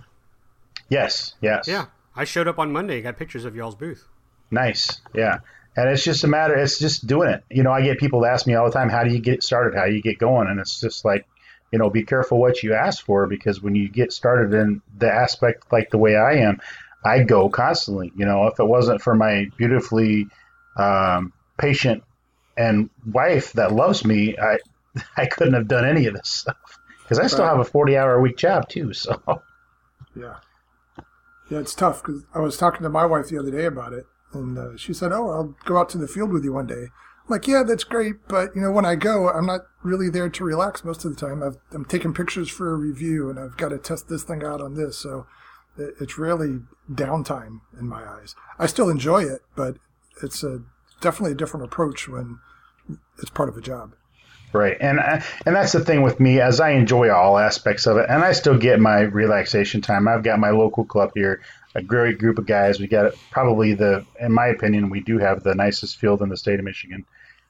[0.89, 1.85] yes, yes, Yeah,
[2.15, 3.01] I showed up on Monday.
[3.01, 4.05] Got pictures of y'all's booth.
[4.51, 5.01] Nice.
[5.15, 5.39] Yeah.
[5.75, 7.43] And it's just a matter, it's just doing it.
[7.49, 9.41] You know, I get people to ask me all the time, how do you get
[9.41, 9.75] started?
[9.75, 10.47] How do you get going?
[10.47, 11.25] And it's just like,
[11.71, 15.11] you know, be careful what you ask for because when you get started in the
[15.11, 16.61] aspect like the way I am,
[17.05, 18.11] I go constantly.
[18.15, 20.29] You know, if it wasn't for my beautifully
[20.77, 22.03] um, patient
[22.57, 24.59] and wife that loves me, I
[25.17, 26.57] I couldn't have done any of this stuff
[27.03, 27.45] because I still Right.
[27.45, 28.93] have a 40 hour a week job too.
[28.93, 29.21] So,
[30.15, 30.39] Yeah,
[31.49, 34.05] yeah, it's tough because I was talking to my wife the other day about it,
[34.33, 36.83] and uh, she said, "Oh, I'll go out to the field with you one day."
[36.83, 40.29] I'm like, "Yeah, that's great, but you know, when I go, I'm not really there
[40.29, 41.43] to relax most of the time.
[41.43, 44.61] I've, I'm taking pictures for a review, and I've got to test this thing out
[44.61, 45.25] on this, so
[45.77, 48.35] it's really downtime in my eyes.
[48.59, 49.77] I still enjoy it, but
[50.21, 50.61] it's a
[51.01, 52.39] definitely a different approach when
[53.19, 53.93] it's part of a job."
[54.53, 57.97] Right, and I- and that's the thing with me, as I enjoy all aspects of
[57.97, 60.07] it, and I still get my relaxation time.
[60.07, 61.41] I've got my local club here,
[61.73, 62.79] a great group of guys.
[62.79, 66.37] We got probably the, in my opinion, we do have the nicest field in the
[66.37, 67.03] state of Michigan,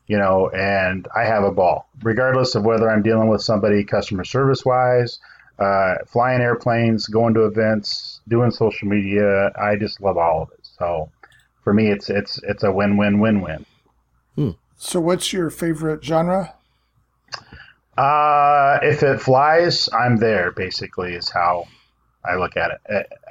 [0.08, 4.24] you know, and I have a ball, regardless of whether I'm dealing with somebody customer
[4.24, 5.20] service wise,
[5.60, 9.52] uh, flying airplanes, going to events, doing social media.
[9.60, 10.60] I just love all of it.
[10.62, 11.10] So
[11.64, 13.66] for me, it's it's it's a win win win win.
[14.76, 16.56] So, what's your favorite genre?
[17.98, 20.52] Uh, if it flies, I'm there.
[20.52, 21.68] Basically, is how
[22.26, 22.82] I look at it.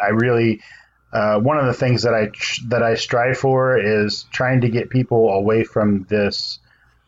[0.01, 0.61] I- I really,
[1.13, 2.31] uh, one of the things that I
[2.69, 6.59] that I strive for is trying to get people away from this.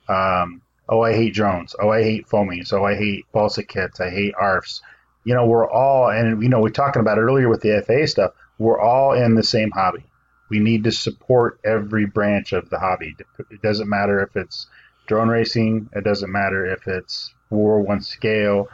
[0.08, 1.74] Um, oh, I hate drones.
[1.80, 2.72] Oh, I hate foamies.
[2.72, 4.00] Oh, I hate balsa kits.
[4.00, 4.82] I hate ARFs.
[5.24, 8.32] You know, we're all, and you know, we talking about earlier with the FA stuff.
[8.58, 10.04] We're all in the same hobby.
[10.50, 13.16] We need to support every branch of the hobby.
[13.50, 14.68] It doesn't matter if it's
[15.06, 15.88] drone racing.
[15.94, 18.68] It doesn't matter if it's World One scale,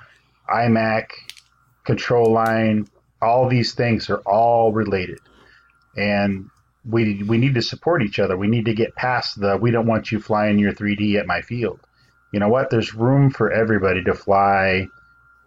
[0.52, 1.10] IMAC,
[1.84, 2.88] control line.
[3.22, 5.20] All these things are all related,
[5.96, 6.50] and
[6.88, 8.36] we we need to support each other.
[8.36, 11.42] We need to get past the we don't want you flying your 3D at my
[11.42, 11.80] field.
[12.32, 12.70] You know what?
[12.70, 14.88] There's room for everybody to fly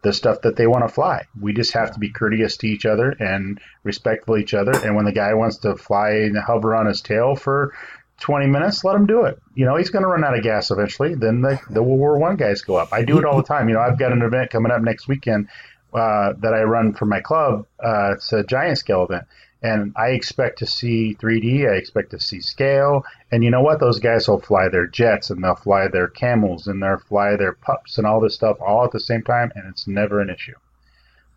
[0.04, 1.26] the stuff that they want to fly.
[1.40, 4.72] We just have to be courteous to each other and respectful each other.
[4.72, 7.74] And when the guy wants to fly and hover on his tail for
[8.20, 9.42] 20 minutes, let him do it.
[9.56, 11.16] You know, he's going to run out of gas eventually.
[11.16, 12.90] Then the, the World War One guys go up.
[12.92, 13.70] I do it all the time.
[13.70, 15.48] You know, I've got an event coming up next weekend
[15.94, 17.66] uh, that I run for my club.
[17.84, 19.26] Uh, it's a giant scale event.
[19.64, 21.72] And I expect to see 3D.
[21.72, 23.06] I expect to see scale.
[23.32, 23.80] And you know what?
[23.80, 27.54] Those guys will fly their jets and they'll fly their camels and they'll fly their
[27.54, 29.54] pups and all this stuff all at the same time.
[29.56, 30.56] And it's never an issue.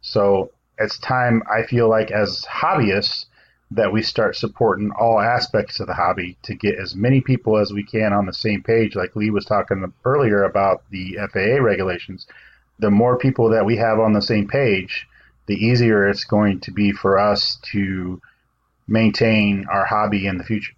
[0.01, 3.27] So it's time, I feel like, as hobbyists,
[3.71, 7.73] that we start supporting all aspects of the hobby to get as many people as
[7.73, 8.95] we can on the same page.
[8.95, 12.27] Like Lee was talking earlier about the FAA regulations.
[12.79, 15.09] The more people that we have on the same page,
[15.47, 18.21] the easier it's going to be for us to
[18.89, 20.73] maintain our hobby in the future.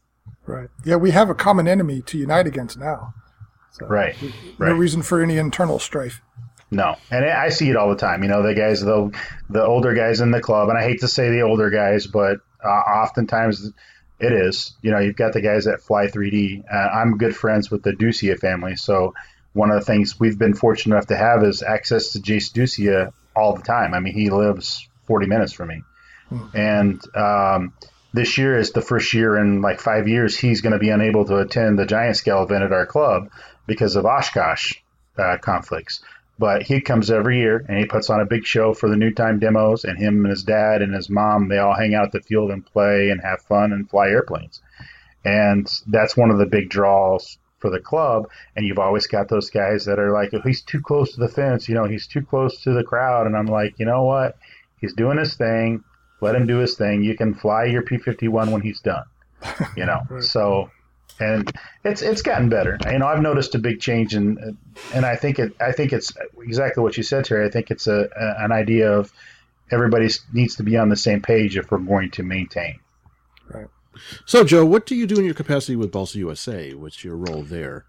[0.47, 0.69] Right.
[0.85, 3.15] Yeah, we have a common enemy to unite against now.
[3.73, 4.17] So Right.
[4.23, 4.71] No Right.
[4.73, 6.21] reason for any internal strife.
[6.71, 8.23] No, and I I see it all the time.
[8.23, 9.11] You know, the guys, the
[9.49, 12.41] the older guys in the club, and I hate to say the older guys, but
[12.63, 13.71] uh, oftentimes
[14.21, 14.75] it is.
[14.83, 16.65] You know, you've got the guys that fly 3D.
[16.71, 19.15] Uh, I'm good friends with the Dussia family, so
[19.55, 23.13] one of the things we've been fortunate enough to have is access to Jase Dussia
[23.39, 23.95] all the time.
[23.95, 25.83] I mean, he lives 40 minutes from me,
[26.55, 27.73] and um,
[28.13, 31.25] this year is the first year in like five years he's going to be unable
[31.27, 33.31] to attend the giant scale event at our club
[33.67, 34.75] because of Oshkosh
[35.19, 36.01] uh, conflicts.
[36.39, 39.13] But he comes every year and he puts on a big show for the new
[39.13, 42.13] time demos, and him and his dad and his mom they all hang out at
[42.13, 44.61] the field and play and have fun and fly airplanes.
[45.25, 48.29] And that's one of the big draws for the club.
[48.57, 51.29] And you've always got those guys that are like, oh, he's too close to the
[51.29, 53.27] fence, you know, he's too close to the crowd.
[53.27, 54.37] And I'm like, you know what?
[54.81, 55.85] He's doing his thing.
[56.21, 57.03] Let him do his thing.
[57.03, 59.05] You can fly your P 51 when he's done,
[59.77, 60.01] you know?
[60.21, 60.71] So,
[61.21, 61.51] and
[61.85, 62.79] it's it's gotten better.
[62.91, 64.57] You know, I've noticed a big change in,
[64.95, 65.53] and I think it.
[65.61, 67.45] I think it's exactly what you said, Terry.
[67.47, 69.13] I think it's a, a an idea of
[69.71, 72.79] everybody needs to be on the same page if we're going to maintain.
[74.25, 76.75] So, Joe, what do you do in your capacity with Balsa USA?
[76.75, 77.85] What's your role there?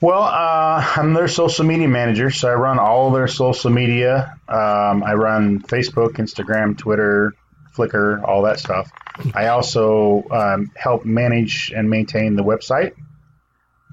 [0.00, 4.38] Well, uh, I'm their social media manager, so I run all their social media.
[4.48, 7.34] Um, I run Facebook, Instagram, Twitter,
[7.74, 8.90] Flickr, all that stuff.
[9.34, 12.92] I also um, help manage and maintain the website.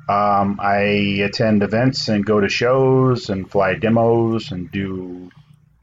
[0.08, 5.32] Um, I attend events and go to shows and fly demos and do,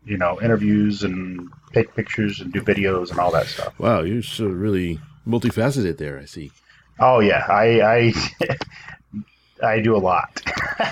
[0.05, 3.77] you know, interviews and take pictures and do videos and all that stuff.
[3.81, 6.19] Wow, you're so really multifaceted there.
[6.19, 6.53] I see.
[6.99, 8.13] Oh yeah, I I,
[9.63, 10.43] I do a lot,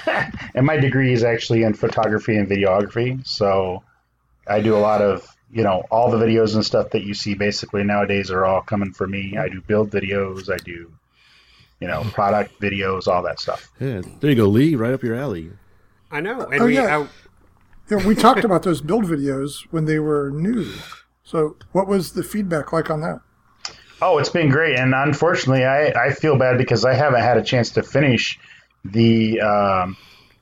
[0.55, 3.27] and my degree is actually in photography and videography.
[3.27, 3.83] So
[4.47, 7.35] I do a lot of you know all the videos and stuff that you see
[7.35, 9.37] basically nowadays are all coming from me.
[9.37, 10.93] I do build videos, I do
[11.81, 13.71] you know product videos, all that stuff.
[13.81, 14.75] Yeah, there you go, Lee.
[14.77, 15.51] Right up your alley.
[16.11, 16.41] I know.
[16.41, 16.99] Oh, and Oh, we, yeah.
[16.99, 17.09] I,
[17.91, 20.73] Yeah, we talked about those build videos when they were new.
[21.23, 23.21] So, what was the feedback like on that?
[24.03, 27.43] Oh, it's been great, and unfortunately, I, I feel bad because I haven't had a
[27.43, 28.39] chance to finish
[28.85, 29.97] the um,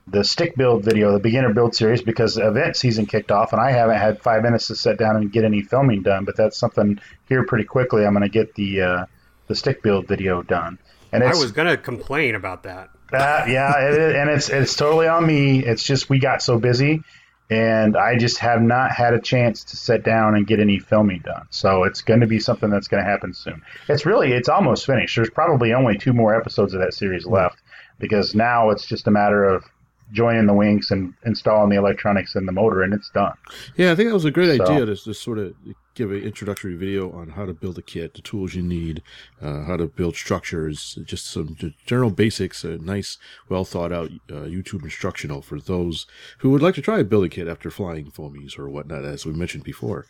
[0.07, 3.73] the stick build video, the beginner build series, because event season kicked off, and I
[3.73, 6.25] haven't had five minutes to sit down and get any filming done.
[6.25, 8.05] But that's something here pretty quickly.
[8.07, 9.07] I'm going to get the uh,
[9.49, 10.79] the stick build video done,
[11.13, 12.91] and I was going to complain about that.
[13.13, 15.65] uh, yeah, it, and it's it's totally on me.
[15.65, 17.03] It's just we got so busy,
[17.51, 21.21] and I just have not had a chance to sit down and get any filming
[21.21, 21.47] done.
[21.51, 23.63] So it's going to be something that's going to happen soon.
[23.89, 25.17] It's really it's almost finished.
[25.17, 27.33] There's probably only two more episodes of that series hmm.
[27.33, 27.59] left
[27.99, 29.65] because now it's just a matter of
[30.13, 33.35] joining the wings and installing the electronics in the motor, and it's done.
[33.77, 35.55] Yeah, I think that was a great So- idea to just sort of
[35.99, 39.03] give an introductory video on how to build a kit, the tools you need,
[39.43, 41.57] uh, how to build structures, just some
[41.87, 46.07] general basics, a nice, well thought out uh, YouTube instructional for those
[46.39, 49.27] who would like to try a build a kit after flying foamies or whatnot, as
[49.27, 50.07] we mentioned before.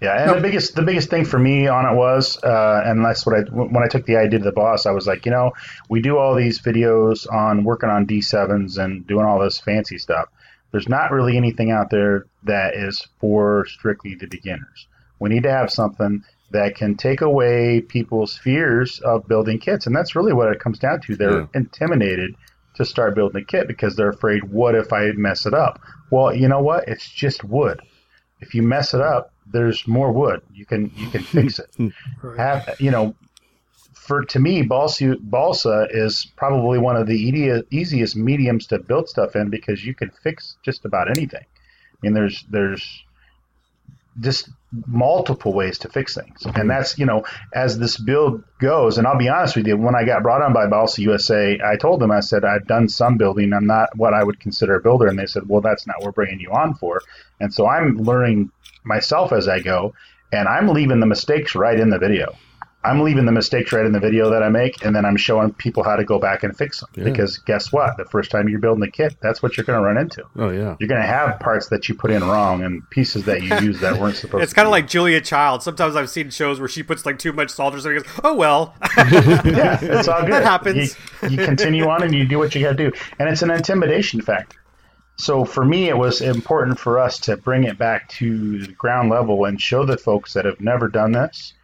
[0.00, 3.24] Yeah, and the biggest the biggest thing for me on it was, uh, and that's
[3.24, 5.52] what I when I took the idea to the boss, I was like, you know,
[5.88, 10.28] we do all these videos on working on D7s and doing all this fancy stuff.
[10.74, 14.88] There's not really anything out there that is for strictly the beginners.
[15.20, 19.94] We need to have something that can take away people's fears of building kits, and
[19.94, 21.14] that's really what it comes down to.
[21.14, 21.46] They're Yeah.
[21.54, 22.34] intimidated
[22.74, 25.80] to start building a kit because they're afraid, what if I mess it up?
[26.10, 26.88] Well, you know what?
[26.88, 27.80] It's just wood
[28.40, 30.42] if you mess it up, there's more wood.
[30.52, 31.70] You can you can fix it.
[32.22, 32.38] Right.
[32.38, 33.14] Have you know?
[34.04, 39.34] For to me, balsa balsa is probably one of the easiest mediums to build stuff
[39.34, 41.40] in because you can fix just about anything.
[41.42, 43.02] I mean, there's there's
[44.20, 44.50] just
[44.86, 48.98] multiple ways to fix things, and that's you know as this build goes.
[48.98, 51.76] And I'll be honest with you, when I got brought on by Balsa USA, I
[51.76, 53.54] told them I said I've done some building.
[53.54, 56.06] I'm not what I would consider a builder, and they said, well, that's not what
[56.06, 57.00] we're bringing you on for.
[57.40, 58.50] And so I'm learning
[58.84, 59.94] myself as I go,
[60.30, 62.36] and I'm leaving the mistakes right in the video.
[62.84, 65.54] I'm leaving the mistakes right in the video that I make, and then I'm showing
[65.54, 66.90] people how to go back and fix them.
[66.94, 67.04] Yeah.
[67.04, 67.96] Because guess what?
[67.96, 70.22] The first time you're building the kit, that's what you're going to run into.
[70.36, 70.76] Oh yeah.
[70.78, 73.80] You're going to have parts that you put in wrong and pieces that you use
[73.80, 74.44] that weren't supposed to.
[74.44, 75.62] It's kind of like Julia Child.
[75.62, 78.02] Sometimes I've seen shows where she puts like too much salt or something.
[78.02, 78.74] Goes, oh well.
[78.98, 80.34] yeah, it's all good.
[80.34, 80.94] That happens.
[81.22, 83.50] You, you continue on and you do what you got to do, and it's an
[83.50, 84.58] intimidation factor.
[85.16, 89.10] So for me, it was important for us to bring it back to the ground
[89.10, 91.54] level and show the folks that have never done this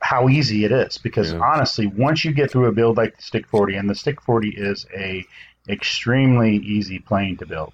[0.00, 0.98] how easy it is.
[0.98, 1.40] Because Yeah.
[1.40, 4.50] honestly, once you get through a build like the Stick 40, and the Stick 40
[4.50, 5.24] is a
[5.68, 7.72] extremely easy plane to build.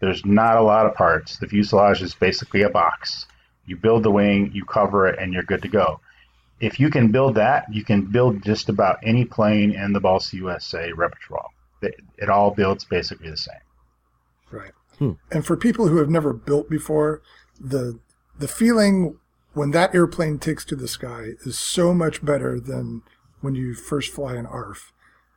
[0.00, 1.38] There's not a lot of parts.
[1.38, 3.26] The fuselage is basically a box.
[3.66, 6.00] You build the wing, you cover it, and you're good to go
[6.60, 10.36] if you can build that, you can build just about any plane in the Balsa
[10.36, 11.48] USA repertoire.
[11.82, 13.54] It, it all builds basically the same.
[14.50, 14.72] Right.
[14.98, 15.12] Hmm.
[15.30, 17.20] And for people who have never built before,
[17.60, 17.98] the
[18.38, 19.18] the feeling
[19.56, 23.00] when that airplane takes to the sky is so much better than
[23.40, 24.92] when you first fly an ARF.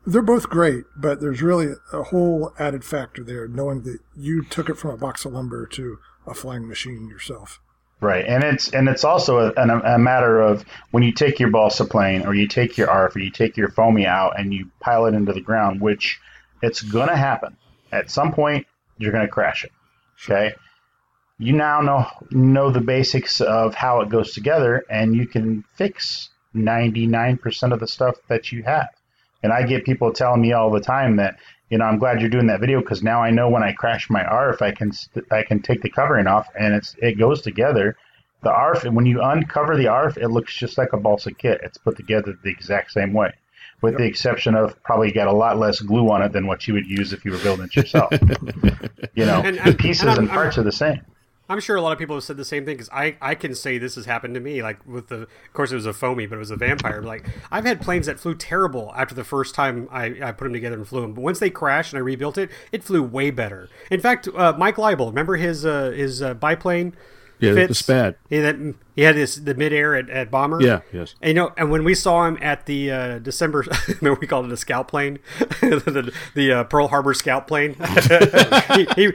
[0.06, 4.70] They're both great, but there's really a whole added factor there, knowing that you took
[4.70, 7.62] it from a box of lumber to a flying machine yourself.
[8.02, 11.86] Right, and it's and it's also a, a, matter of when you take your balsa
[11.86, 15.06] plane or you take your ARF or you take your foamy out and you pile
[15.06, 16.20] it into the ground, which
[16.62, 17.56] it's gonna happen
[17.94, 18.68] at some point.
[18.98, 19.72] You're gonna crash it.
[20.24, 20.54] Okay,
[21.40, 26.30] you now know know the basics of how it goes together, and you can fix
[26.56, 28.90] 99% of the stuff that you have.
[29.42, 31.38] And I get people telling me all the time that
[31.70, 34.10] you know I'm glad you're doing that video because now I know when I crash
[34.10, 34.92] my ARF, I can
[35.32, 37.96] I can take the covering off and it's it goes together.
[38.42, 41.62] The ARF when you uncover the ARF, it looks just like a balsa kit.
[41.64, 43.34] It's put together the exact same way,
[43.82, 46.74] with the exception of probably got a lot less glue on it than what you
[46.74, 48.12] would use if you were building it yourself.
[49.14, 51.02] you know, And- the pieces and I'm- and parts are the same.
[51.50, 53.56] I'm sure a lot of people have said the same thing because I, I can
[53.56, 54.62] say this has happened to me.
[54.62, 57.02] Like with the, of course, it was a foamy, but it was a vampire.
[57.02, 60.54] Like I've had planes that flew terrible after the first time I, I put them
[60.54, 61.14] together and flew them.
[61.14, 63.68] But once they crashed and I rebuilt it, it flew way better.
[63.90, 66.96] In fact, uh, Mike Leibel, remember his uh, his uh, biplane?
[67.40, 67.80] Yeah, the Fitz?
[67.80, 68.16] Spad.
[68.30, 70.62] He, that, he had this the midair at, at bomber.
[70.62, 71.16] Yeah, yes.
[71.22, 74.46] And, you know, and when we saw him at the uh, December, remember we called
[74.46, 75.20] it a scout plane,
[75.62, 77.76] the, the uh, Pearl Harbor scout plane.
[78.76, 79.12] he, he,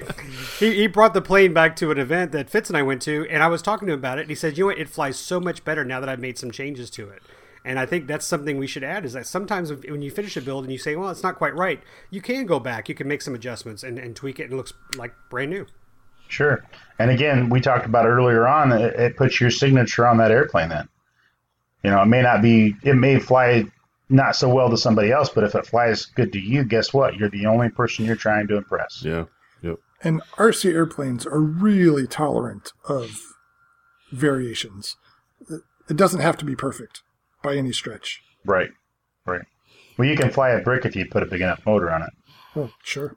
[0.59, 3.27] he he brought the plane back to an event that Fitz and I went to,
[3.29, 4.23] and I was talking to him about it.
[4.23, 4.79] And he said, "You know what?
[4.79, 7.23] It flies so much better now that I've made some changes to it."
[7.67, 10.43] And I think that's something we should add is that sometimes when you finish a
[10.43, 13.09] build and you say, well, it's not quite right, you can go back, you can
[13.09, 15.67] make some adjustments and, and tweak it and it looks like brand new.
[16.35, 16.65] Sure.
[16.99, 20.69] And again, we talked about earlier on, it, it puts your signature on that airplane
[20.69, 20.89] then.
[21.85, 23.65] You know, it may not be, it may fly
[24.09, 27.15] not so well to somebody else, but if it flies good to you, guess what?
[27.15, 29.03] You're the only person you're trying to impress.
[29.05, 29.27] Yeah.
[29.63, 29.79] Yep.
[30.03, 33.21] And RC airplanes are really tolerant of
[34.11, 34.97] variations.
[35.89, 37.03] It doesn't have to be perfect
[37.43, 38.23] by any stretch.
[38.45, 38.71] Right.
[39.25, 39.43] Right.
[39.97, 42.11] Well, you can fly a brick if you put a big enough motor on it.
[42.57, 43.17] Oh, sure.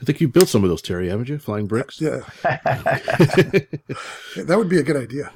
[0.00, 1.38] I think you built some of those, Terry, haven't you?
[1.38, 2.00] Flying bricks.
[2.00, 2.20] Yeah.
[2.44, 2.58] Yeah,
[4.36, 5.30] that would be a good idea.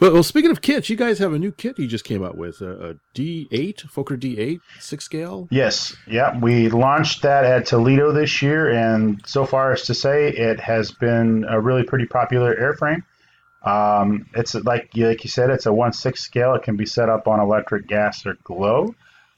[0.00, 2.36] Well, well, speaking of kits, you guys have a new kit you just came out
[2.36, 5.48] with a, a D8 Fokker D8 six scale.
[5.50, 5.94] Yes.
[6.06, 6.38] Yeah.
[6.38, 10.90] We launched that at Toledo this year, and so far as to say, it has
[10.92, 13.02] been a really pretty popular airframe.
[13.64, 16.54] Um, it's like like you said, it's a one six scale.
[16.54, 18.94] It can be set up on electric, gas, or glow.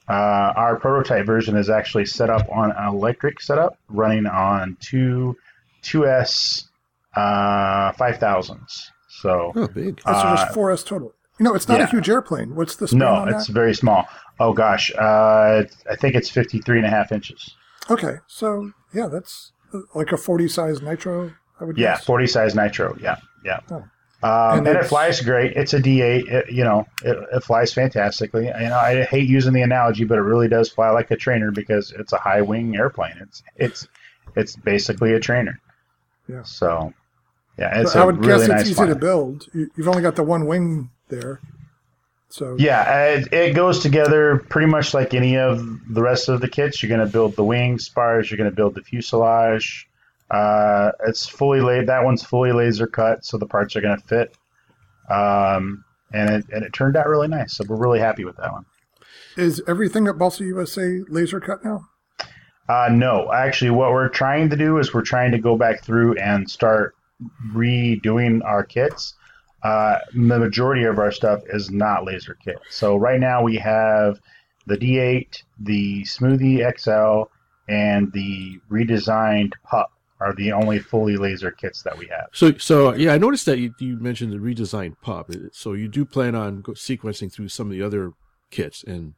[0.09, 5.37] Uh, our prototype version is actually set up on an electric setup, running on two
[5.83, 6.65] 2S
[7.17, 8.83] uh, 5000s.
[9.09, 9.97] So Oh, big.
[10.05, 11.15] That's Uh, just 4S total.
[11.39, 11.85] You know, it's not yeah.
[11.87, 12.55] a huge airplane.
[12.55, 13.53] What's the span no, on it's that?
[13.53, 14.07] very small.
[14.41, 17.55] Oh gosh, uh, I think it's 53 and a half inches.
[17.91, 22.05] Okay, so yeah, that's uh, like a 40 size nitro, I would Yeah, guess.
[22.05, 22.97] 40 size nitro.
[23.01, 23.61] Yeah, yeah.
[23.71, 23.85] Oh.
[24.25, 25.53] Um, And and, it flies great.
[25.55, 26.29] It's a D8.
[26.29, 28.47] It, you know, it, it flies fantastically.
[28.47, 31.51] You know, I hate using the analogy, but it really does fly like a trainer
[31.51, 33.17] because it's a high wing airplane.
[33.21, 33.87] It's it's
[34.35, 35.61] it's basically a trainer.
[36.27, 36.43] Yeah.
[36.43, 36.95] So,
[37.59, 38.91] yeah, it's But I would really guess nice it's easy flying.
[38.95, 39.47] to build.
[39.53, 41.41] You, you've only got the one wing there.
[42.31, 46.49] So Yeah, it, it goes together pretty much like any of the rest of the
[46.49, 46.83] kits.
[46.83, 48.31] You're going to build the wing spars.
[48.31, 49.87] You're going to build the fuselage.
[50.35, 51.87] Uh, it's fully laid.
[51.87, 54.37] That one's fully laser cut, so the parts are going to fit.
[55.09, 57.57] Um, and it and it turned out really nice.
[57.57, 58.65] So we're really happy with that one.
[59.37, 61.87] is everything at Balsa USA laser cut now?
[62.69, 66.15] Uh, no, actually, what we're trying to do is we're trying to go back through
[66.15, 66.97] and start
[67.53, 69.15] redoing our kits.
[69.63, 72.59] Uh, the majority of our stuff is not laser kit.
[72.71, 74.19] So right now we have
[74.67, 77.31] the D8, the Smoothie XL,
[77.69, 79.91] and the redesigned Pup
[80.21, 82.27] are the only fully laser kits that we have.
[82.33, 85.31] So, so yeah, I noticed that you, you mentioned the redesigned Pup.
[85.53, 88.13] So you do plan on go- sequencing through some of the other
[88.51, 89.15] kits and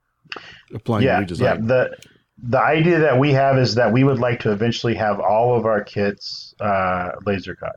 [0.74, 1.40] applying yeah, the redesign.
[1.40, 1.54] yeah.
[1.56, 1.96] The
[2.42, 5.64] the idea that we have is that we would like to eventually have all of
[5.64, 7.76] our kits uh, laser cut.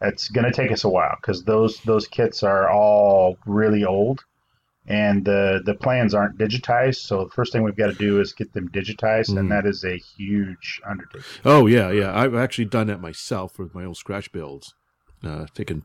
[0.00, 4.24] It's going to take us a while because those those kits are all really old,
[4.88, 6.96] and the the plans aren't digitized.
[6.96, 9.38] So the first thing we've got to do is get them digitized, Mm.
[9.38, 11.22] and that is a huge undertaking.
[11.44, 12.18] Oh yeah, yeah.
[12.18, 14.74] I've actually done that myself with my own scratch builds,
[15.22, 15.84] uh, taking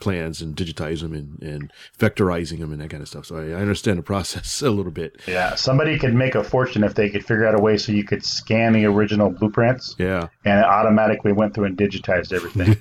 [0.00, 3.24] plans and digitizing them and, and vectorizing them and that kind of stuff.
[3.26, 5.20] So I, I understand the process a little bit.
[5.26, 8.04] Yeah, somebody could make a fortune if they could figure out a way so you
[8.04, 12.76] could scan the original blueprints, Yeah, and it automatically went through and digitized everything.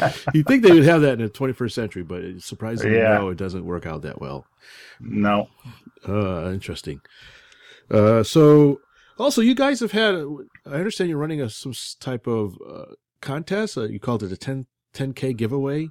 [0.34, 3.18] you'd think they would have that in the 21st century, but it's surprisingly Yeah.
[3.18, 4.46] no, it doesn't work out that well.
[5.00, 5.48] no,
[6.08, 7.00] Uh, interesting.
[7.90, 8.80] Uh, so
[9.18, 10.14] also you guys have had,
[10.66, 12.84] I understand you're running a some type of uh,
[13.20, 13.76] contest.
[13.76, 15.88] Uh, you called it a 10 10k giveaway.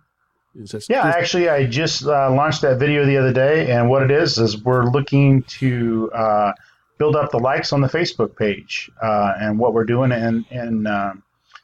[0.56, 4.12] That Yeah, actually, I just uh, launched that video the other day, and what it
[4.12, 6.54] is is we're looking to uh,
[6.98, 10.86] build up the likes on the Facebook page, uh, and what we're doing in in
[10.86, 11.14] uh,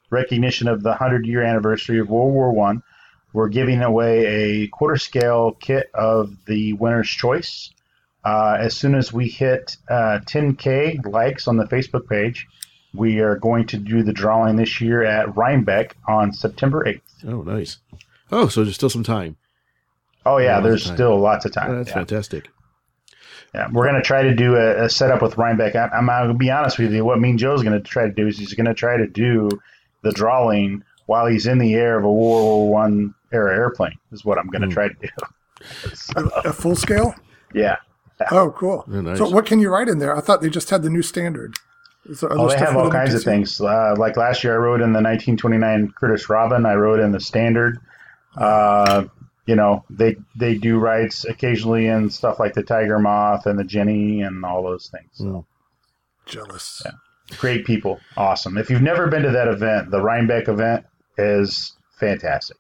[0.10, 2.82] recognition of the hundred year anniversary of World War One,
[3.32, 7.72] we're giving away a quarter scale kit of the winner's choice.
[8.26, 12.48] Uh, as soon as we hit uh, 10k likes on the Facebook page,
[12.94, 17.02] we are going to do the drawing this year at Rhinebeck on September 8th.
[17.28, 17.78] Oh, nice.
[18.32, 19.38] Oh, so there's still some time.
[20.26, 21.72] Oh yeah, Lots there's still lots of time.
[21.72, 21.96] Oh, that's yeah.
[21.96, 22.50] fantastic.
[23.56, 25.76] Yeah, we're going to try to do a, a setup with Rhinebeck.
[25.76, 27.04] I, I'm going to be honest with you.
[27.04, 29.08] What me and Joe's going to try to do is he's going to try to
[29.08, 29.50] do
[30.04, 33.98] the drawing while he's in the air of a World War One era airplane.
[34.12, 34.74] Is what I'm going to Hmm.
[34.74, 35.08] try to do.
[36.16, 37.14] A, a full scale?
[37.54, 37.78] Yeah.
[38.32, 38.84] Oh, cool.
[38.88, 39.18] Nice.
[39.18, 40.16] So what can you write in there?
[40.16, 41.56] I thought they just had the new standard.
[42.06, 43.60] Is there Oh, they have all kinds of things.
[43.60, 46.66] Uh, like last year, I wrote in the 1929 Curtis Robin.
[46.66, 47.80] I wrote in the Standard.
[48.36, 49.06] Uh,
[49.46, 53.64] you know, they they do rides occasionally in stuff like the Tiger Moth and the
[53.64, 55.10] Jenny and all those things.
[55.14, 55.24] So.
[55.26, 55.46] Mm.
[56.26, 56.84] Jealous.
[57.38, 60.86] great people awesome if you've never been to that event the rhinebeck event
[61.18, 62.56] is fantastic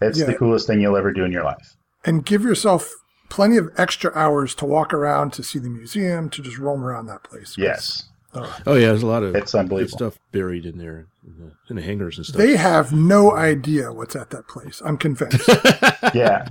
[0.00, 0.26] it's Yeah.
[0.26, 2.88] the coolest thing you'll ever do in your life And give yourself
[3.28, 7.06] plenty of extra hours to walk around, to see the museum, to just roam around
[7.06, 7.56] that place.
[7.58, 9.96] yes Oh yeah, there's a lot of It's good unbelievable.
[9.98, 12.36] stuff buried in there in the, in the hangars and stuff.
[12.38, 14.82] They have no idea what's at that place.
[14.84, 15.48] I'm convinced.
[16.14, 16.48] yeah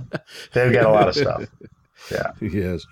[0.52, 1.44] they've got a lot of stuff
[2.10, 2.84] yeah yes.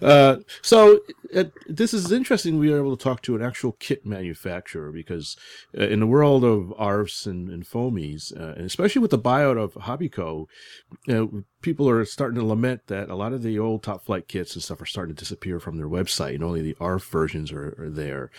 [0.00, 1.00] Uh, so
[1.34, 2.58] uh, this is interesting.
[2.58, 5.36] We are able to talk to an actual kit manufacturer because
[5.76, 9.74] uh, in the world of ARFs and, and uh, and especially with the buyout of
[9.74, 10.46] Hobbico,
[11.62, 14.62] people are starting to lament that a lot of the old Top Flite kits and
[14.62, 17.90] stuff are starting to disappear from their website, and only the ARF versions are, are
[17.90, 18.30] there.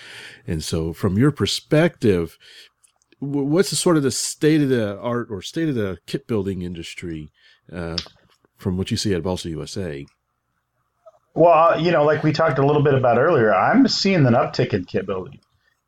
[0.47, 2.38] And so, from your perspective,
[3.19, 6.61] what's the sort of the state of the art or state of the kit building
[6.61, 7.32] industry
[7.71, 7.97] uh,
[8.57, 10.05] from what you see at Balsa USA?
[11.36, 14.73] Well you know like we talked a little bit about earlier i'm seeing an uptick
[14.73, 15.39] in kit building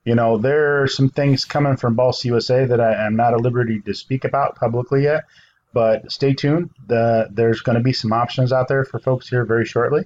[0.05, 3.41] you know there are some things coming from Balsa USA that I am not at
[3.41, 5.25] liberty to speak about publicly yet,
[5.73, 6.71] but stay tuned.
[6.87, 10.05] The, there's going to be some options out there for folks here very shortly.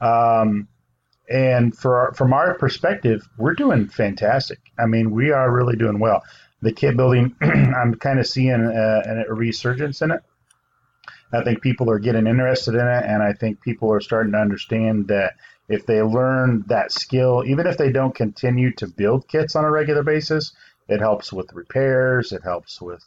[0.00, 0.68] Um,
[1.28, 4.60] and for our, from our perspective, we're doing fantastic.
[4.78, 6.22] I mean, we are really doing well.
[6.62, 10.22] The kit building, I'm kind of seeing a, a resurgence in it.
[11.34, 14.38] I think people are getting interested in it, and I think people are starting to
[14.38, 15.34] understand that
[15.68, 19.70] if they learn that skill, even if they don't continue to build kits on a
[19.70, 20.52] regular basis,
[20.88, 22.32] it helps with repairs.
[22.32, 23.04] It helps with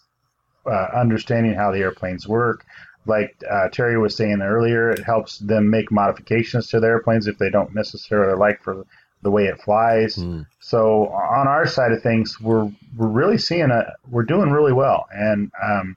[0.65, 2.65] uh, understanding how the airplanes work.
[3.05, 7.37] Like uh, Terry was saying earlier, it helps them make modifications to their airplanes if
[7.37, 8.85] they don't necessarily like for
[9.21, 10.15] the way it flies.
[10.15, 10.41] Hmm.
[10.59, 15.07] So on our side of things, we're we're really seeing a we're doing really well,
[15.13, 15.95] and um,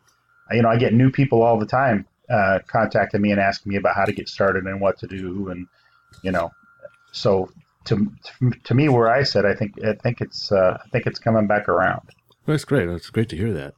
[0.53, 3.77] you know I get new people all the time uh, contacting me and asking me
[3.77, 5.67] about how to get started and what to do, and
[6.23, 6.51] you know,
[7.13, 7.51] so
[7.85, 8.11] to
[8.65, 11.47] to me where I said I think I think it's uh, I think it's coming
[11.47, 12.11] back around.
[12.47, 12.87] That's great.
[12.87, 13.75] That's great to hear that.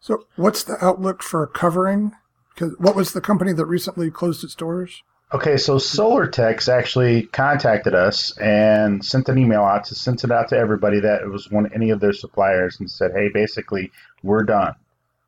[0.00, 2.12] so, what's the outlook for covering?
[2.54, 5.02] Because what was the company that recently closed its doors?
[5.32, 10.48] Okay, so SolarTex actually contacted us and sent an email out to sent it out
[10.50, 13.90] to everybody that it was one any of their suppliers and said, hey, basically
[14.22, 14.74] we're done.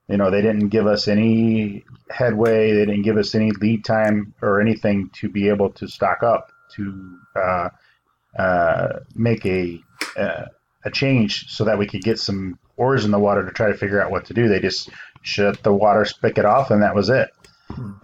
[0.09, 4.34] You know, they didn't give us any headway, they didn't give us any lead time
[4.40, 7.68] or anything to be able to stock up to uh,
[8.38, 9.82] uh, make a
[10.16, 10.46] uh,
[10.84, 13.76] a change so that we could get some oars in the water to try to
[13.76, 14.48] figure out what to do.
[14.48, 14.88] They just
[15.22, 17.30] shut the water spigot off, and that was it.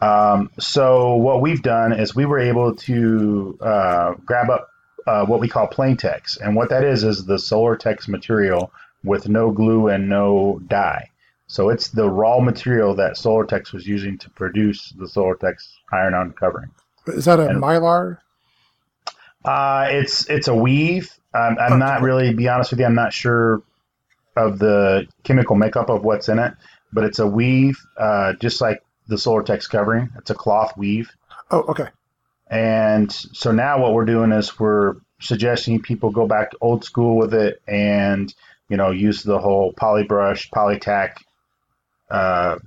[0.01, 4.69] Um, so what we've done is we were able to uh, grab up
[5.07, 8.73] uh, what we call Plaintex, and what that is is the Solartex material
[9.05, 11.11] with no glue and no dye.
[11.53, 16.71] So it's the raw material that Solartex was using to produce the Solartex iron-on covering.
[17.09, 18.17] Is that a mylar?
[19.45, 21.13] Uh, it's it's a weave.
[21.35, 23.63] Um, I'm not really, be honest with you, I'm not sure
[24.35, 26.55] of the chemical makeup of what's in it,
[26.91, 30.09] but it's a weave, uh, just like the Solartex covering.
[30.17, 31.11] It's a cloth weave.
[31.51, 31.89] Oh, okay.
[32.47, 37.19] And so now what we're doing is we're suggesting people go back to old school
[37.19, 38.35] with it and,
[38.71, 41.17] you know, use the whole polybrush, polytack
[42.13, 42.59] uh,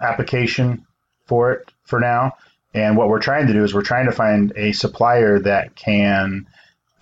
[0.00, 0.86] application
[1.26, 2.32] for it for now.
[2.74, 6.46] And what we're trying to do is we're trying to find a supplier that can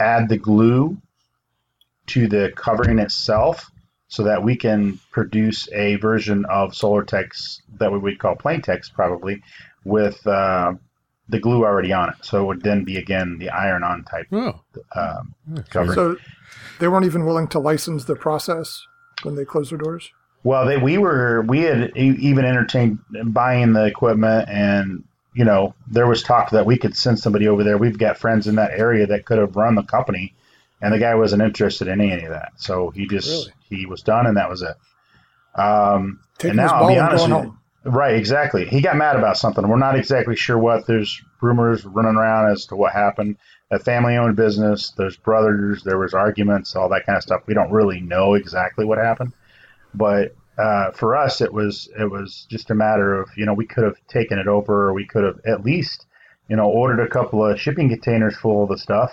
[0.00, 0.96] add the glue
[2.06, 3.70] to the covering itself
[4.08, 9.42] so that we can produce a version of SolarTex that we would call Plaintex probably
[9.84, 10.74] with uh,
[11.28, 12.16] the glue already on it.
[12.22, 14.60] So it would then be again the iron on type Oh,
[14.94, 15.34] um,
[15.70, 15.94] covering.
[15.94, 16.16] So
[16.78, 18.80] they weren't even willing to license the process
[19.22, 20.10] when they closed their doors?
[20.46, 25.02] Well, they, we were we had even entertained buying the equipment, and
[25.34, 27.76] you know there was talk that we could send somebody over there.
[27.76, 30.34] We've got friends in that area that could have run the company,
[30.80, 32.52] and the guy wasn't interested in any of that.
[32.58, 33.52] So he just Really?
[33.70, 34.76] he was done, and that was it.
[35.60, 37.58] Um, Taking and now I'll be honest with you.
[37.82, 38.66] Right, exactly.
[38.66, 39.66] He got mad about something.
[39.66, 40.86] We're not exactly sure what.
[40.86, 43.36] There's rumors running around as to what happened.
[43.72, 44.90] A family-owned business.
[44.90, 45.82] There's brothers.
[45.82, 47.42] There was arguments, all that kind of stuff.
[47.46, 49.32] We don't really know exactly what happened,
[49.96, 53.66] but uh, for us, it was it was just a matter of you know we
[53.66, 56.06] could have taken it over, or we could have at least
[56.48, 59.12] you know ordered a couple of shipping containers full of the stuff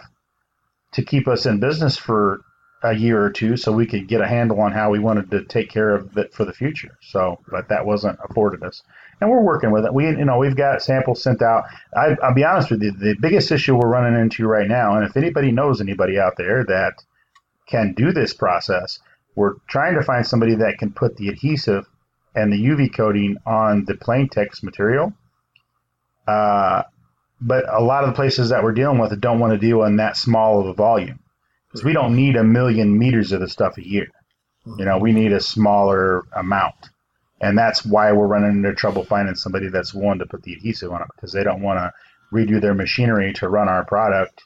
[0.94, 2.42] to keep us in business for
[2.84, 5.44] a year or two so we could get a handle on how we wanted to
[5.46, 6.98] take care of it for the future.
[7.02, 8.84] So, but that wasn't afforded us.
[9.22, 9.94] And we're working with it.
[9.94, 11.64] We, you know, we've got samples sent out.
[11.96, 15.06] I, I'll be honest with you, the biggest issue we're running into right now, and
[15.06, 17.02] if anybody knows anybody out there that
[17.68, 19.00] can do this process,
[19.36, 21.86] we're trying to find somebody that can put the adhesive
[22.36, 25.14] and the UV coating on the Plaintex material.
[26.28, 26.84] Uh,
[27.42, 29.98] but a lot of the places that we're dealing with don't want to deal in
[29.98, 31.20] that small of a volume
[31.68, 34.08] because we don't need a million meters of the stuff a year.
[34.78, 36.76] You know, we need a smaller amount,
[37.42, 40.92] and that's why we're running into trouble finding somebody that's willing to put the adhesive
[40.94, 41.92] on it because they don't want to
[42.34, 44.42] redo their machinery to run our product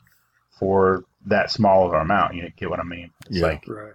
[0.58, 2.34] for that small of an amount.
[2.34, 3.12] You get what I mean?
[3.28, 3.46] It's Yeah.
[3.46, 3.94] like Right.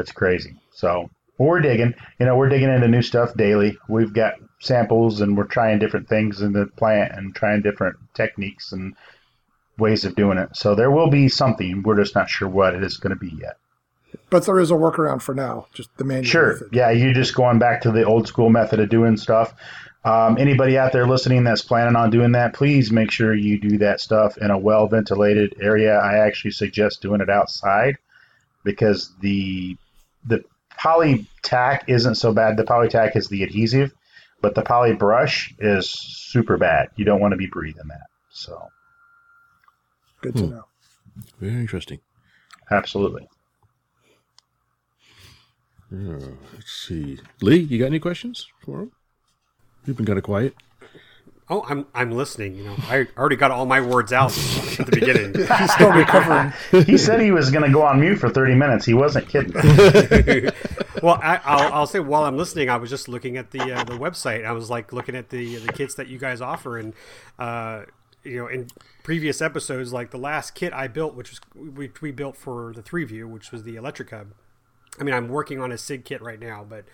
[0.00, 0.56] That's crazy.
[0.72, 1.94] So we're digging.
[2.18, 3.76] You know, we're digging into new stuff daily.
[3.86, 8.72] We've got samples and we're trying different things in the plant and trying different techniques
[8.72, 8.94] and
[9.78, 10.56] ways of doing it.
[10.56, 11.82] So there will be something.
[11.82, 13.56] We're just not sure what it is going to be yet.
[14.30, 16.52] But there is a workaround for now, just the manual Sure.
[16.54, 16.68] method.
[16.72, 19.54] Yeah, you're just going back to the old school method of doing stuff.
[20.04, 23.76] Um, anybody out there listening that's planning on doing that, please make sure you do
[23.78, 25.94] that stuff in a well ventilated area.
[25.98, 27.98] I actually suggest doing it outside
[28.64, 29.76] because the
[30.26, 30.44] the
[30.78, 32.56] poly tack isn't so bad.
[32.56, 33.92] The poly tack is the adhesive,
[34.40, 36.88] but the poly brush is super bad.
[36.96, 38.06] You don't want to be breathing that.
[38.30, 38.68] So
[40.22, 40.50] Good to Hmm.
[40.50, 40.64] know.
[41.38, 42.00] very interesting.
[42.70, 43.26] absolutely.
[45.90, 46.18] Yeah,
[46.54, 47.18] let's see.
[47.40, 48.92] Lee, you got any questions for him?
[49.86, 50.54] You've been kind of quiet.
[51.50, 52.54] Oh, I'm I'm listening.
[52.54, 55.34] You know, I already got all my words out at the beginning.
[55.58, 56.52] He's still recovering.
[56.84, 58.86] He said he was going to go on mute for 30 minutes.
[58.86, 59.52] He wasn't kidding.
[61.02, 63.82] well, I, I'll, I'll say while I'm listening, I was just looking at the uh,
[63.82, 64.44] the website.
[64.46, 66.94] I was like looking at the the kits that you guys offer, and
[67.40, 67.82] uh,
[68.22, 68.68] you know, in
[69.02, 72.82] previous episodes, like the last kit I built, which was we, we built for the
[72.82, 74.28] three view, which was the electric hub.
[74.98, 76.84] I mean, I'm working on a SIG kit right now, but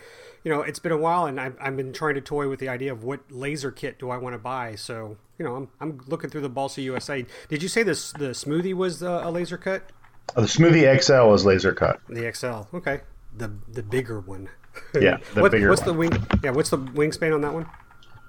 [0.44, 2.68] you know, it's been a while, and I've, I've been trying to toy with the
[2.68, 4.76] idea of what laser kit do I want to buy.
[4.76, 7.24] So, you know, I'm, I'm looking through the Balsa USA.
[7.48, 9.90] Did you say this the smoothie was uh, a laser cut?
[10.34, 12.00] the Smoothie XL is laser cut.
[12.08, 13.00] The XL, okay,
[13.36, 14.48] the the bigger one.
[15.00, 15.88] Yeah, the What- bigger what's one.
[15.88, 16.26] the wing?
[16.44, 17.66] Yeah, what's the wingspan on that one?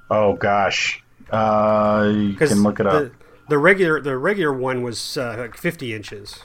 [0.09, 1.03] Oh, gosh.
[1.29, 2.93] Uh, you can look it up.
[3.03, 3.11] The,
[3.49, 6.39] the regular the regular one was uh, like 50 inches.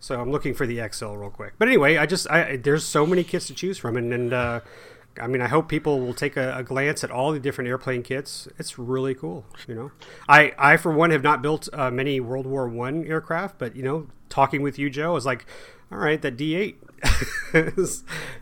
[0.00, 1.54] So I'm looking for the XL real quick.
[1.58, 4.60] But anyway, I just I there's so many kits to choose from, and and uh,
[5.20, 8.02] I mean I hope people will take a, a glance at all the different airplane
[8.02, 8.48] kits.
[8.58, 9.90] It's really cool, you know.
[10.28, 13.82] I I for one have not built uh, many World War One aircraft, but you
[13.82, 15.46] know, talking with you, Joe, is like,
[15.90, 16.76] all right, that D8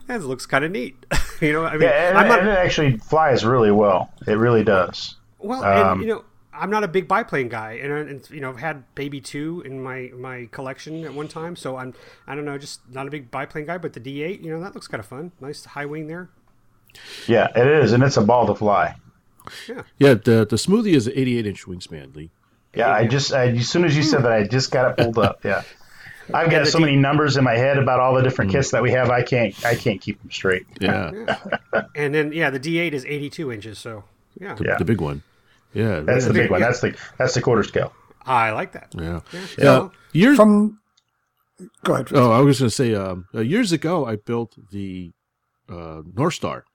[0.07, 1.05] that looks kind of neat.
[1.41, 4.11] you know, I mean, Yeah, and, not, and it actually flies really well.
[4.27, 5.15] It really does.
[5.39, 6.23] Well, Um, and you know,
[6.59, 9.61] I'm not a big biplane guy, and, uh, and you know, I've had Baby Two
[9.65, 11.93] in my my collection at one time, so I'm
[12.27, 13.77] I don't know, just not a big biplane guy.
[13.77, 15.31] But the D8, you know, that looks kind of fun.
[15.39, 16.29] Nice high wing there.
[17.27, 18.95] Yeah, it is, and it's a ball to fly.
[19.67, 20.13] Yeah, yeah.
[20.15, 22.31] the the smoothie is an 88 inch wingspan, Lee.
[22.73, 25.17] Yeah, I just I, as soon as you said that, I just got it pulled
[25.17, 25.43] up.
[25.45, 25.63] Yeah,
[26.33, 28.91] I've got so many numbers in my head about all the different kits that we
[28.91, 29.09] have.
[29.09, 30.65] I can't I can't keep them straight.
[30.81, 31.37] Yeah,
[31.95, 33.79] And then yeah, the D8 is 82 inches.
[33.79, 34.03] So
[34.39, 34.77] yeah, the, Yeah.
[34.77, 35.23] the big one.
[35.73, 36.61] Yeah, That's the big one.
[36.61, 37.93] That's the that's the quarter scale.
[38.25, 38.93] I like that.
[38.97, 39.19] Yeah.
[39.57, 39.71] Yeah.
[39.71, 40.35] Uh, years.
[40.37, 40.79] From
[41.83, 42.07] go ahead.
[42.13, 42.93] oh, I was going to say.
[42.95, 45.11] Um, uh, years ago, I built the
[45.69, 46.65] uh, North Star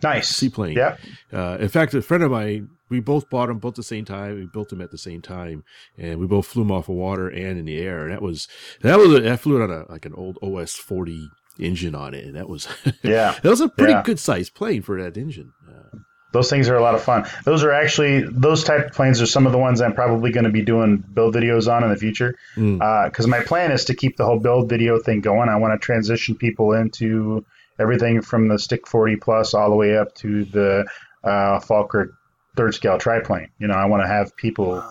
[0.00, 0.76] Nice seaplane.
[0.76, 1.00] Yep.
[1.32, 4.04] Uh, in fact, a friend of mine, we both bought them both at the same
[4.04, 4.36] time.
[4.36, 5.64] We built them at the same time,
[5.96, 8.04] and we both flew them off of water and in the air.
[8.04, 8.46] And that was
[8.82, 12.24] that was that flew it on a like an old OS forty engine on it,
[12.24, 12.68] and that was
[13.02, 13.34] Yeah.
[13.42, 14.02] that was a pretty Yeah.
[14.04, 15.52] good sized plane for that engine.
[15.68, 15.98] Uh,
[16.32, 17.26] Those things are a lot of fun.
[17.44, 20.44] Those are actually those type of planes are some of the ones I'm probably going
[20.44, 22.36] to be doing build videos on in the future.
[22.56, 23.06] Mm.
[23.08, 25.48] Because my plan is to keep the whole build video thing going.
[25.48, 27.46] I want to transition people into
[27.78, 30.86] everything from the Stick 40 Plus all the way up to the
[31.24, 32.10] uh, Fokker
[32.56, 33.48] third scale triplane.
[33.58, 34.82] You know, I want to have people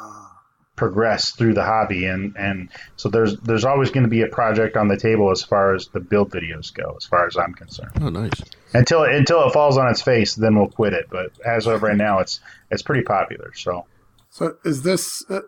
[0.78, 4.78] progress through the hobby, and and so there's there's always going to be a project
[4.78, 7.92] on the table as far as the build videos go, as far as I'm concerned
[8.00, 8.42] oh, nice.
[8.74, 11.08] until until it falls on its face, then we'll quit it.
[11.10, 12.40] But as of right now, it's
[12.72, 13.52] it's pretty popular.
[13.54, 13.86] So
[14.30, 15.42] So is this uh,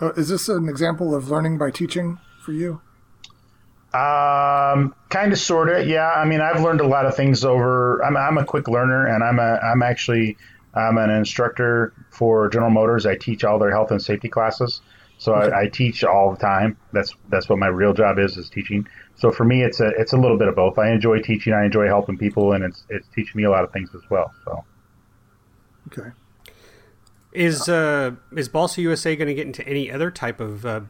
[0.00, 2.80] uh, is this an example of learning by teaching for you?
[3.96, 6.10] um, kind of, sort of, yeah.
[6.10, 8.04] I mean, I've learned a lot of things over.
[8.04, 10.36] I'm I'm a quick learner, and I'm a I'm actually
[10.76, 13.06] I'm an instructor for General Motors.
[13.06, 14.82] I teach all their health and safety classes.
[15.18, 16.76] So I, I teach all the time.
[16.92, 18.86] That's that's what my real job is is teaching.
[19.14, 20.78] So for me, it's a it's a little bit of both.
[20.78, 21.54] I enjoy teaching.
[21.54, 24.32] I enjoy helping people, and it's it's teaching me a lot of things as well.
[24.44, 24.64] So.
[25.88, 26.10] Okay.
[27.32, 30.80] Is uh is Balsa USA going to get into any other type of uh,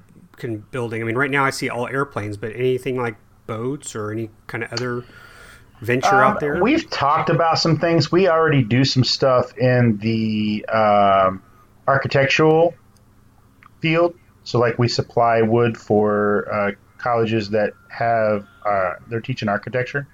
[0.70, 1.03] building?
[1.03, 3.16] I mean, right now I see all airplanes, but anything like
[3.47, 5.05] boats or any kind of other
[5.81, 6.62] venture Um, out there?
[6.62, 8.11] We've talked about some things.
[8.11, 11.43] We already do some stuff in the um,
[11.87, 12.74] architectural
[13.81, 14.14] field.
[14.45, 20.07] So, like, we supply wood for uh, colleges that have uh, they're teaching architecture.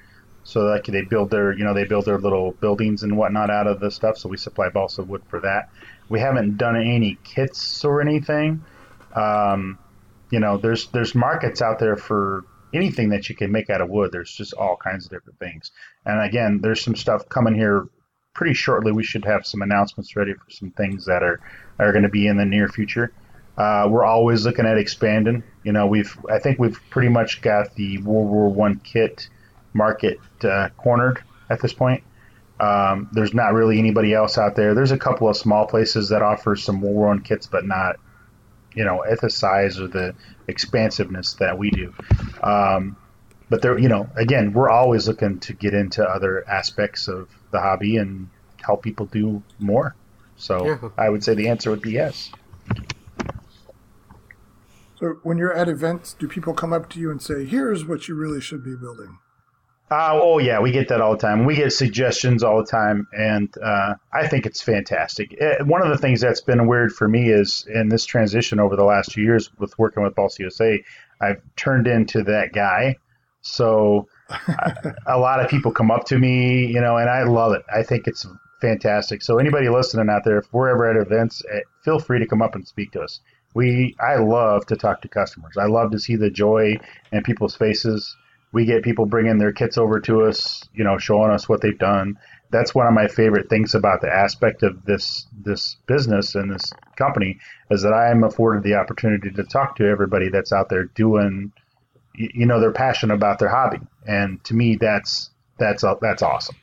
[0.44, 3.66] So, like, they build their you know they build their little buildings and whatnot out
[3.66, 4.18] of the stuff.
[4.18, 5.70] So, we supply balsa wood for that.
[6.08, 8.64] We haven't done any kits or anything.
[9.14, 9.78] Um,
[10.30, 12.44] you know, there's there's markets out there for
[12.74, 14.10] anything that you can make out of wood.
[14.12, 15.70] There's just all kinds of different things.
[16.04, 17.88] And again, there's some stuff coming here
[18.34, 18.92] pretty shortly.
[18.92, 21.40] We should have some announcements ready for some things that are
[21.78, 23.12] are going to be in the near future.
[23.56, 25.42] Uh, we're always looking at expanding.
[25.62, 29.28] You know, we've I think we've pretty much got the World War One kit
[29.74, 32.04] market uh, cornered at this point.
[32.60, 34.74] Um, there's not really anybody else out there.
[34.74, 37.96] There's a couple of small places that offer some World War One kits, but not
[38.74, 40.14] you know at the size or the
[40.48, 41.94] expansiveness that we do.
[42.42, 42.96] Um,
[43.48, 47.60] but there, you know, again, we're always looking to get into other aspects of the
[47.60, 48.30] hobby and
[48.62, 49.94] help people do more.
[50.36, 50.88] So Yeah.
[50.96, 52.30] I would say the answer would be yes.
[54.98, 58.08] So when you're at events, do people come up to you and say, "Here's what
[58.08, 59.18] you really should be building"?
[59.92, 61.44] Uh, oh yeah, we get that all the time.
[61.44, 65.36] We get suggestions all the time, and uh, I think it's fantastic.
[65.38, 68.74] Eh, one of the things that's been weird for me is in this transition over
[68.74, 70.82] the last two years with working with Balsa USA,
[71.20, 72.96] I've turned into that guy.
[73.42, 74.72] So I,
[75.08, 77.62] a lot of people come up to me, you know, and I love it.
[77.70, 78.26] I think it's
[78.62, 79.20] fantastic.
[79.20, 82.40] So anybody listening out there, if we're ever at events, eh, feel free to come
[82.40, 83.20] up and speak to us.
[83.52, 85.58] We I love to talk to customers.
[85.58, 86.78] I love to see the joy
[87.12, 88.16] in people's faces
[88.52, 91.78] we get people bringing their kits over to us, you know, showing us what they've
[91.78, 92.18] done.
[92.50, 96.70] That's one of my favorite things about the aspect of this this business and this
[96.96, 97.38] company
[97.70, 101.52] is that I am afforded the opportunity to talk to everybody that's out there doing,
[102.14, 106.56] you know, they're passionate about their hobby, and to me, that's that's that's awesome.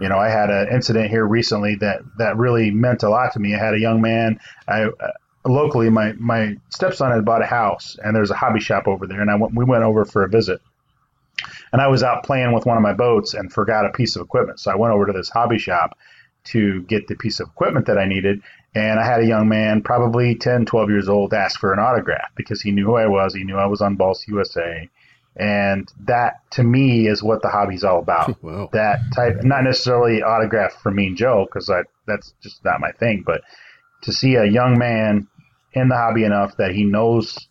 [0.00, 3.40] You know, I had an incident here recently that that really meant a lot to
[3.40, 3.54] me.
[3.54, 4.38] I had a young man,
[4.68, 4.84] I.
[4.84, 5.12] Uh,
[5.44, 9.20] Locally, my, my stepson had bought a house, and there's a hobby shop over there,
[9.20, 10.60] and I went, we went over for a visit
[11.72, 14.22] and I was out playing with one of my boats and forgot a piece of
[14.22, 14.60] equipment.
[14.60, 15.98] So I went over to this hobby shop
[16.44, 18.42] to get the piece of equipment that I needed.
[18.74, 22.30] And I had a young man, probably 10, 12 years old, ask for an autograph
[22.36, 23.34] because he knew who I was.
[23.34, 24.88] He knew I was on Balsa USA.
[25.36, 28.36] And that, to me, is what the hobby's all about.
[28.42, 28.68] Wow.
[28.72, 31.70] That type, not necessarily autograph for me and Joe, because
[32.06, 33.42] that's just not my thing, but
[34.02, 35.28] to see a young man
[35.72, 37.48] in the hobby enough that he knows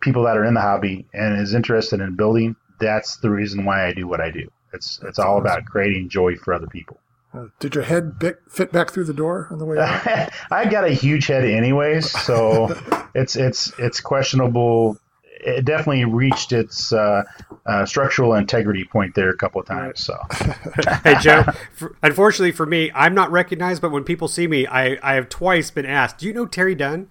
[0.00, 3.86] people that are in the hobby and is interested in building that's the reason why
[3.86, 4.50] I do what I do.
[4.72, 6.98] It's it's all about creating joy for other people.
[7.34, 10.30] Uh, did your head bi- fit back through the door on the way out?
[10.50, 12.74] I got a huge head anyways, so
[13.14, 14.98] it's it's it's questionable.
[15.44, 17.24] It definitely reached its uh,
[17.66, 20.00] uh, structural integrity point there a couple of times.
[20.04, 20.16] So
[21.04, 24.98] hey Joe, for, unfortunately for me, I'm not recognized, but when people see me, I,
[25.02, 27.08] I have twice been asked, "Do you know Terry Dunn?"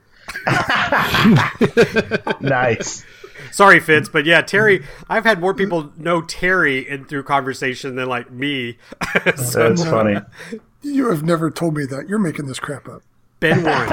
[2.41, 3.03] nice.
[3.51, 4.83] Sorry, Fitz, but yeah, Terry.
[5.09, 8.77] I've had more people know Terry in through conversation than like me.
[9.35, 10.17] so, That's funny.
[10.81, 12.09] You have never told me that.
[12.09, 13.03] You're making this crap up.
[13.39, 13.89] Ben Warren.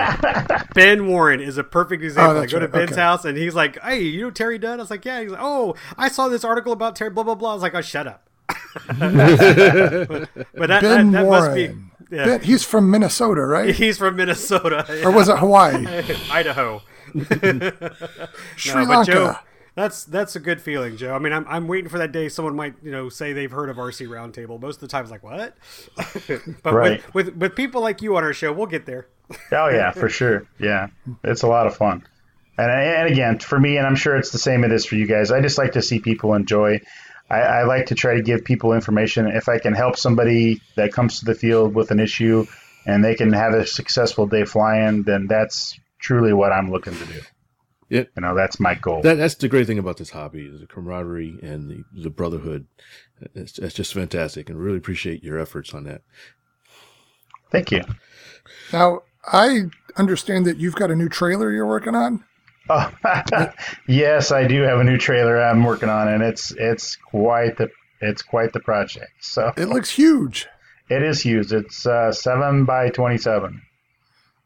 [0.74, 2.36] ben Warren is a perfect oh, example.
[2.36, 2.68] I that's go to.
[2.68, 3.00] Ben's Okay.
[3.00, 5.40] house and he's like, "Hey, you know Terry Dunn?" I was like, "Yeah." He's like,
[5.42, 7.52] "Oh, I saw this article about Terry." Blah blah blah.
[7.52, 8.28] I was like, "Oh, shut up."
[8.86, 11.26] but, but that, Ben that, that Warren.
[11.26, 11.74] must be.
[12.14, 12.24] Yeah.
[12.24, 13.74] Ben, he's from Minnesota, right?
[13.74, 15.86] He's from Minnesota, Or was it Hawaii?
[16.30, 16.82] Idaho.
[17.12, 19.40] Sri No, but Joe, Lanka.
[19.78, 21.14] That's that's a good feeling, Joe.
[21.14, 23.70] I mean, I'm, I'm waiting for that day someone might you know say they've heard
[23.70, 24.60] of RC Roundtable.
[24.60, 25.56] Most of the time, it's like what?
[26.62, 27.14] but Right.
[27.14, 29.06] with, with with people like you on our show, we'll get there.
[29.52, 30.46] Oh yeah, for sure.
[30.58, 30.88] Yeah,
[31.22, 32.06] it's a lot of fun.
[32.56, 35.06] And and again, for me, and I'm sure it's the same it is for you
[35.06, 35.30] guys.
[35.30, 36.80] I just like to see people enjoy.
[37.30, 39.26] I, I like to try to give people information.
[39.26, 42.46] If I can help somebody that comes to the field with an issue,
[42.86, 47.04] and they can have a successful day flying, then that's truly what I'm looking to
[47.04, 47.20] do.
[47.88, 48.04] Yeah.
[48.16, 49.00] You know, that's my goal.
[49.02, 52.66] That, that's the great thing about this hobby, the camaraderie and the, the brotherhood.
[53.34, 56.02] It's, it's just fantastic, and really appreciate your efforts on that.
[57.50, 57.82] Thank you.
[58.72, 59.64] Now, I
[59.96, 62.24] understand that you've got a new trailer you're working on.
[62.70, 62.92] Oh,
[63.88, 67.70] yes, I do have a new trailer I'm working on, and it's it's quite the
[68.02, 69.10] it's quite the project.
[69.20, 70.46] So It looks huge.
[70.90, 71.52] it is huge.
[71.52, 73.62] It's uh, seven by twenty-seven.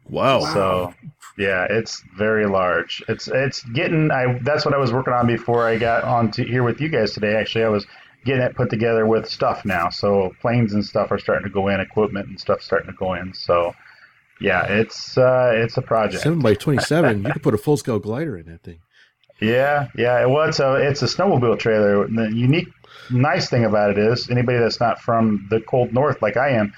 [0.08, 0.40] Wow.
[0.40, 0.94] So
[1.38, 3.02] yeah, it's very large.
[3.08, 4.10] It's it's getting.
[4.10, 6.88] I that's what I was working on before I got on to here with you
[6.88, 7.36] guys today.
[7.36, 7.86] Actually, I was
[8.24, 9.88] getting it put together with stuff now.
[9.88, 13.14] So planes and stuff are starting to go in, equipment and stuff starting to go
[13.14, 13.34] in.
[13.34, 13.74] So
[14.40, 16.22] yeah, it's uh, it's a project.
[16.22, 17.24] Seven by twenty-seven.
[17.24, 18.80] you could put a full-scale glider in that thing.
[19.40, 20.24] Yeah, yeah.
[20.26, 22.06] Well, it's a it's a snowmobile trailer.
[22.08, 22.68] The unique,
[23.10, 26.72] nice thing about it is anybody that's not from the cold north like I am,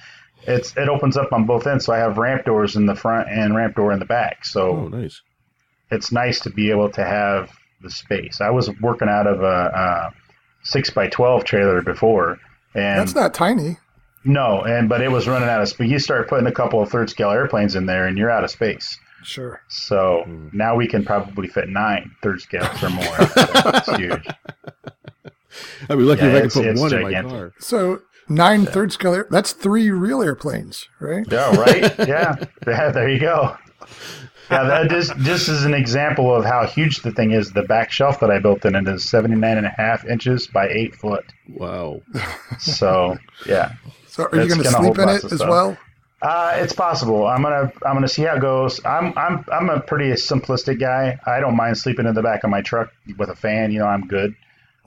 [0.47, 1.85] it's it opens up on both ends.
[1.87, 4.45] So I have ramp doors in the front and ramp door in the back.
[4.45, 5.21] So Oh, nice.
[5.91, 7.51] it's nice to be able to have
[7.83, 8.41] the space.
[8.41, 10.11] I was working out of a, a
[10.63, 12.39] six by twelve trailer before,
[12.75, 13.79] and That's not tiny.
[14.25, 15.91] no, and but it was running out of space.
[15.91, 18.51] You start putting a couple of third scale airplanes in there, and you're out of
[18.51, 18.99] space.
[19.23, 19.63] Sure.
[19.69, 20.49] So hmm.
[20.53, 23.05] now we can probably fit nine third scales or more.
[23.35, 24.27] That's huge.
[25.89, 27.53] I'd be lucky Yeah, if I could put it's one in my car.
[27.59, 29.15] So nine third scale.
[29.15, 31.27] Air, that's three real airplanes, right?
[31.31, 31.95] Yeah, right?
[32.09, 32.37] Yeah.
[32.67, 33.57] yeah, there you go.
[34.51, 37.53] Yeah, that just just is an example of how huge the thing is.
[37.53, 40.69] The back shelf that I built in it is 79 and a half inches by
[40.69, 41.25] eight foot.
[41.49, 42.03] Wow.
[42.59, 43.17] So
[43.47, 43.73] yeah,
[44.07, 45.49] So are you going to sleep in it as stuff.
[45.49, 45.79] well?
[46.23, 47.27] uh, it's possible.
[47.27, 48.85] I'm gonna I'm gonna see how it goes.
[48.85, 51.19] I'm I'm I'm a pretty simplistic guy.
[51.27, 53.73] I don't mind sleeping in the back of my truck with a fan.
[53.73, 54.35] You know, I'm good.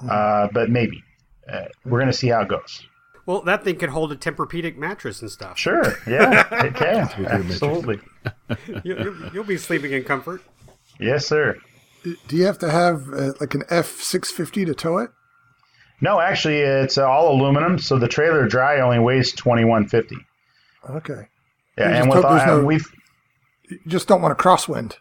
[0.08, 1.04] Uh, but maybe
[1.52, 2.86] uh, we're gonna see how it goes.
[3.28, 5.58] Well, that thing can hold a Tempur-Pedic mattress and stuff.
[5.60, 5.96] Sure.
[6.08, 7.10] Yeah, it can.
[7.28, 8.00] Absolutely.
[8.68, 10.42] You, you'll, you'll be sleeping in comfort.
[11.00, 11.58] Yes, sir.
[12.04, 15.10] Do you have to have uh, like an F six fifty to tow it?
[16.00, 20.16] No, actually, it's all aluminum, so the trailer dry only weighs twenty one fifty.
[20.90, 21.28] Okay.
[21.78, 22.86] Yeah, You and with all, no- we've
[23.70, 24.94] You just don't want a crosswind.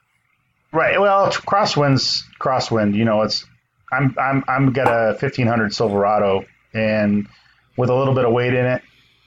[0.73, 1.01] right.
[1.01, 2.95] Well, crosswinds, crosswind.
[2.97, 3.47] You know, it's
[3.93, 7.29] I'm I'm I'm got a fifteen hundred Silverado, and
[7.77, 8.83] with a little bit of weight in it,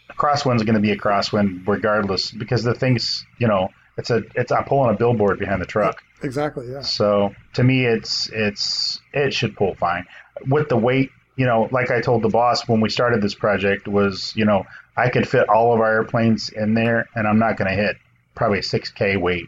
[0.10, 3.70] a crosswind's going to be a crosswind regardless because the thing's you know
[4.00, 6.02] it's a it's I'm pulling a billboard behind the truck.
[6.24, 6.72] Exactly.
[6.72, 6.82] Yeah.
[6.82, 10.06] So to me, it's it's it should pull fine
[10.48, 11.12] with the weight.
[11.36, 14.66] You know, like I told the boss when we started this project, was you know
[14.98, 17.98] I could fit all of our airplanes in there, and I'm not going to hit
[18.36, 19.48] probably a six k weight,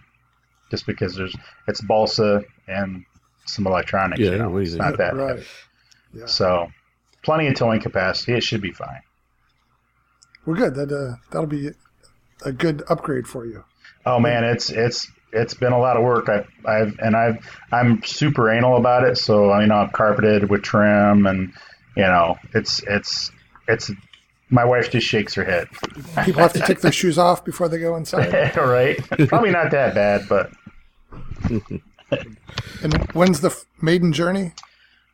[0.70, 1.36] just because there's
[1.68, 3.06] it's balsa and
[3.45, 4.20] some electronics.
[4.20, 5.16] Yeah, you know, what do you it's not that.
[5.16, 5.38] Right.
[6.14, 6.28] heavy.
[6.28, 6.70] So
[7.24, 8.34] plenty of towing capacity.
[8.34, 9.02] It should be fine.
[10.46, 10.76] Well, good.
[10.76, 11.72] That uh, that'll be
[12.44, 13.64] a good upgrade for you.
[14.06, 16.30] Oh man, it's it's it's been a lot of work.
[16.30, 17.38] I've I've and I've
[17.72, 19.18] I'm super anal about it.
[19.18, 21.54] So you know I've carpeted with trim, and
[21.96, 23.32] you know it's it's
[23.68, 23.92] it's.
[24.54, 25.70] My wife just shakes her head.
[26.26, 28.54] People have to take their shoes off before they go inside.
[28.58, 28.98] right?
[29.30, 30.52] Probably not that bad, but
[32.84, 34.54] And when's the maiden journey?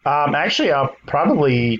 [0.06, 1.80] um, actually, I'll probably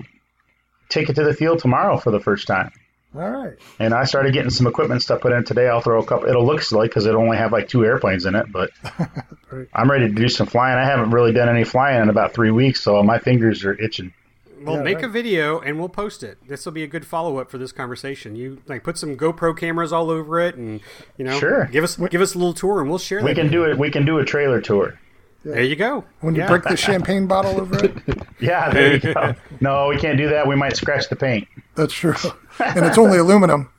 [0.88, 2.70] take it to the field tomorrow for the first time.
[3.14, 3.54] All right.
[3.78, 5.66] And I started getting some equipment stuff put in today.
[5.68, 6.28] I'll throw a couple.
[6.28, 8.70] It'll look silly because it only have like two airplanes in it, but
[9.50, 9.66] Right.
[9.72, 10.76] I'm ready to do some flying.
[10.78, 14.12] I haven't really done any flying in about three weeks, so my fingers are itching.
[14.60, 15.04] Well, Yeah, make right.
[15.06, 16.36] a video and we'll post it.
[16.46, 18.36] This will be a good follow up for this conversation.
[18.36, 20.80] You like put some GoPro cameras all over it, and
[21.16, 21.64] you know, Sure.
[21.72, 23.22] give us give us a little tour, and we'll share.
[23.22, 23.40] We that.
[23.40, 23.78] can do it.
[23.78, 24.98] We can do a trailer tour.
[25.44, 26.04] There you go.
[26.20, 26.48] When you Yeah.
[26.48, 27.94] break the champagne bottle over it?
[28.40, 29.34] Yeah, there you go.
[29.60, 30.46] No, we can't do that.
[30.46, 31.48] We might scratch the paint.
[31.74, 32.14] That's true.
[32.60, 33.70] And it's only aluminum.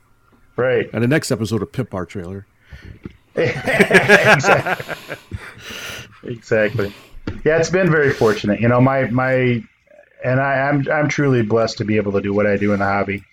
[0.56, 0.90] Right.
[0.92, 2.46] And the next episode of Pimp Bar Trailer.
[3.36, 5.16] exactly.
[6.24, 6.94] exactly.
[7.44, 8.60] Yeah, it's been very fortunate.
[8.60, 9.62] You know, my my,
[10.24, 12.80] and I, I'm I'm truly blessed to be able to do what I do in
[12.80, 13.24] the hobby.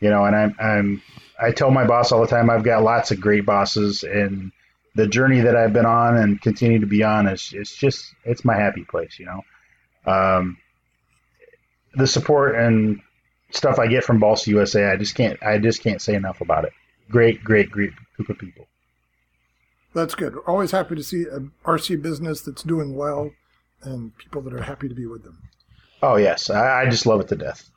[0.00, 1.02] You know, and I'm I'm
[1.40, 4.50] I tell my boss all the time I've got lots of great bosses, and
[4.94, 8.44] the journey that I've been on and continue to be on is it's just it's
[8.44, 9.18] my happy place.
[9.18, 10.58] You know, um,
[11.94, 13.00] the support and
[13.50, 16.64] stuff I get from Balsa USA, I just can't I just can't say enough about
[16.64, 16.72] it.
[17.10, 18.66] Great, great, great group of people.
[19.94, 20.34] That's good.
[20.34, 23.30] We're always happy to see a RC business that's doing well
[23.82, 25.38] and people that are happy to be with them.
[26.02, 27.70] Oh yes, I, I just love it to death.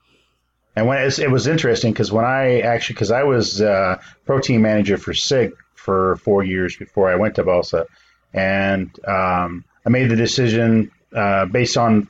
[0.78, 4.40] And when it's, it was interesting because when I actually because I was uh, pro
[4.40, 5.54] team manager for SIG
[5.86, 7.86] for four years before I went to Balsa,
[8.34, 12.08] and um, I made the decision uh, based on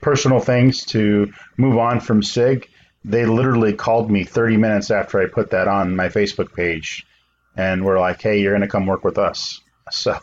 [0.00, 2.68] personal things to move on from SIG.
[3.04, 7.04] They literally called me 30 minutes after I put that on my Facebook page,
[7.56, 9.60] and were like, "Hey, you're going to come work with us."
[9.92, 10.18] So,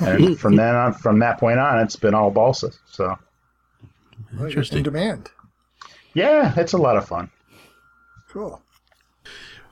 [0.00, 2.70] and from then on, from that point on, it's been all Balsa.
[2.86, 3.18] So.
[4.34, 4.78] Well, Interesting.
[4.78, 5.30] In demand.
[6.14, 7.30] Yeah, it's a lot of fun.
[8.30, 8.62] Cool.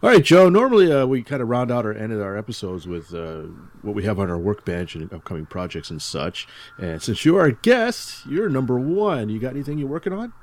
[0.03, 0.51] All right, Joe.
[0.51, 3.45] Normally, uh, we kind of round out our end of our episodes with uh,
[3.81, 6.47] what we have on our workbench and upcoming projects and such.
[6.79, 9.31] And since you are a guest, you're number one.
[9.31, 10.35] You got anything you're working on?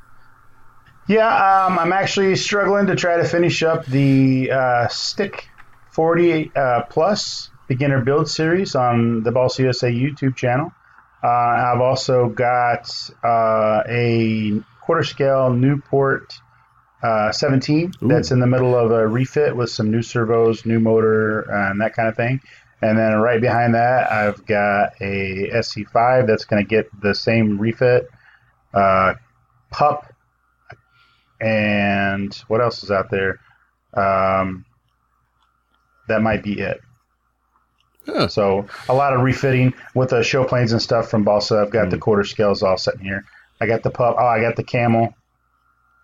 [1.08, 1.28] Yeah,
[1.68, 5.48] um, I'm actually struggling to try to finish up the uh, Stick
[5.92, 10.72] 40 uh, Plus beginner build series on the Balsa USA YouTube channel.
[11.24, 12.90] Uh, I've also got
[13.24, 16.34] uh, a quarter scale Nieuport
[17.04, 21.42] uh, 17 that's in the middle of a refit with some new servos, new motor,
[21.42, 22.40] and that kind of thing.
[22.82, 27.60] And then right behind that, I've got a SE5 that's going to get the same
[27.60, 28.10] refit,
[28.74, 29.16] uh,
[29.70, 30.14] pup,
[31.40, 33.40] and what else is out there?
[33.94, 34.66] Um,
[36.08, 36.82] that might be it.
[38.06, 38.28] Huh.
[38.28, 41.60] So a lot of refitting with the show planes and stuff from Balsa.
[41.60, 43.26] I've got the quarter scales all set in here.
[43.62, 44.16] I got the pup.
[44.20, 45.14] Oh, I got the camel,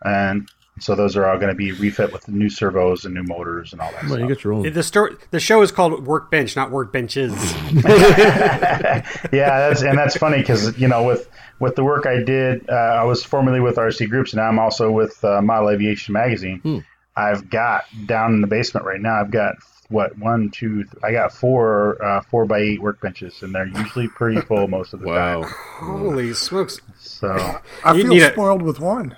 [0.03, 0.49] and
[0.79, 3.71] so those are all going to be refit with the new servos and new motors
[3.73, 4.29] and all that Well, you stuff.
[4.29, 4.73] got your own.
[4.73, 7.33] The story, the show is called Workbench, not Workbenches.
[9.33, 12.73] yeah, that's and that's funny because you know with with the work I did, uh,
[12.73, 16.85] I was formerly with RC Groups, and now I'm also with uh, Model Aviation Magazine.
[17.15, 19.19] I've got down in the basement right now.
[19.19, 19.55] I've got
[19.89, 24.07] what one, two, th- I got four uh, four by eight workbenches, and they're usually
[24.07, 25.41] pretty full most of the Wow.
[25.41, 25.51] time.
[25.53, 26.79] Holy smokes!
[26.99, 29.17] So I feel need a- spoiled with one.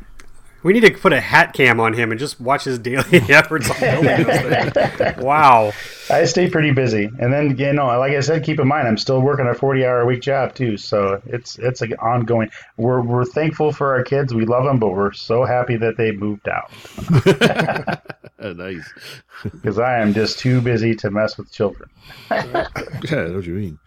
[0.61, 3.69] We need to put a hat cam on him and just watch his daily efforts
[3.69, 5.17] on building those things.
[5.17, 5.71] Wow.
[6.09, 8.97] I stay pretty busy, and then you know, like I said, keep in mind I'm
[8.97, 12.49] still working a 40 hour a week job too, so it's it's an ongoing.
[12.77, 16.11] We're we're thankful for our kids, we love them, but we're so happy that they
[16.11, 16.71] moved out
[18.57, 18.91] nice.
[19.43, 21.89] because I am just too busy to mess with children.
[22.31, 23.79] Yeah, I know what you mean.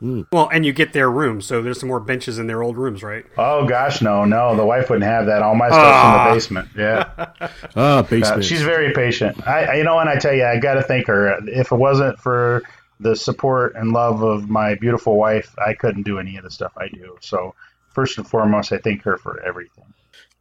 [0.00, 3.02] Well, and you get their room, so there's some more benches in their old rooms,
[3.02, 3.24] right?
[3.38, 5.40] Oh gosh, no, no, the wife wouldn't have that.
[5.42, 6.26] All my stuff's Ah.
[6.26, 6.68] in the basement.
[6.76, 7.08] Yeah,
[7.76, 8.44] Ah, Uh, basement.
[8.44, 9.46] she's very patient.
[9.48, 11.38] I, I, you know, and I tell you, I got to thank her.
[11.48, 12.62] If it wasn't for
[13.00, 16.72] the support and love of my beautiful wife, I couldn't do any of the stuff
[16.76, 17.16] I do.
[17.20, 17.54] So
[17.88, 19.84] first and foremost, I thank her for everything.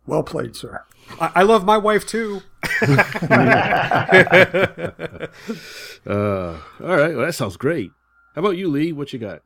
[0.06, 0.84] Well played, sir.
[1.22, 2.42] I, I love my wife too.
[2.82, 2.88] Uh,
[6.10, 7.16] all right.
[7.16, 7.92] Well, that sounds great.
[8.36, 8.92] How about you, Lee?
[8.92, 9.42] What you got?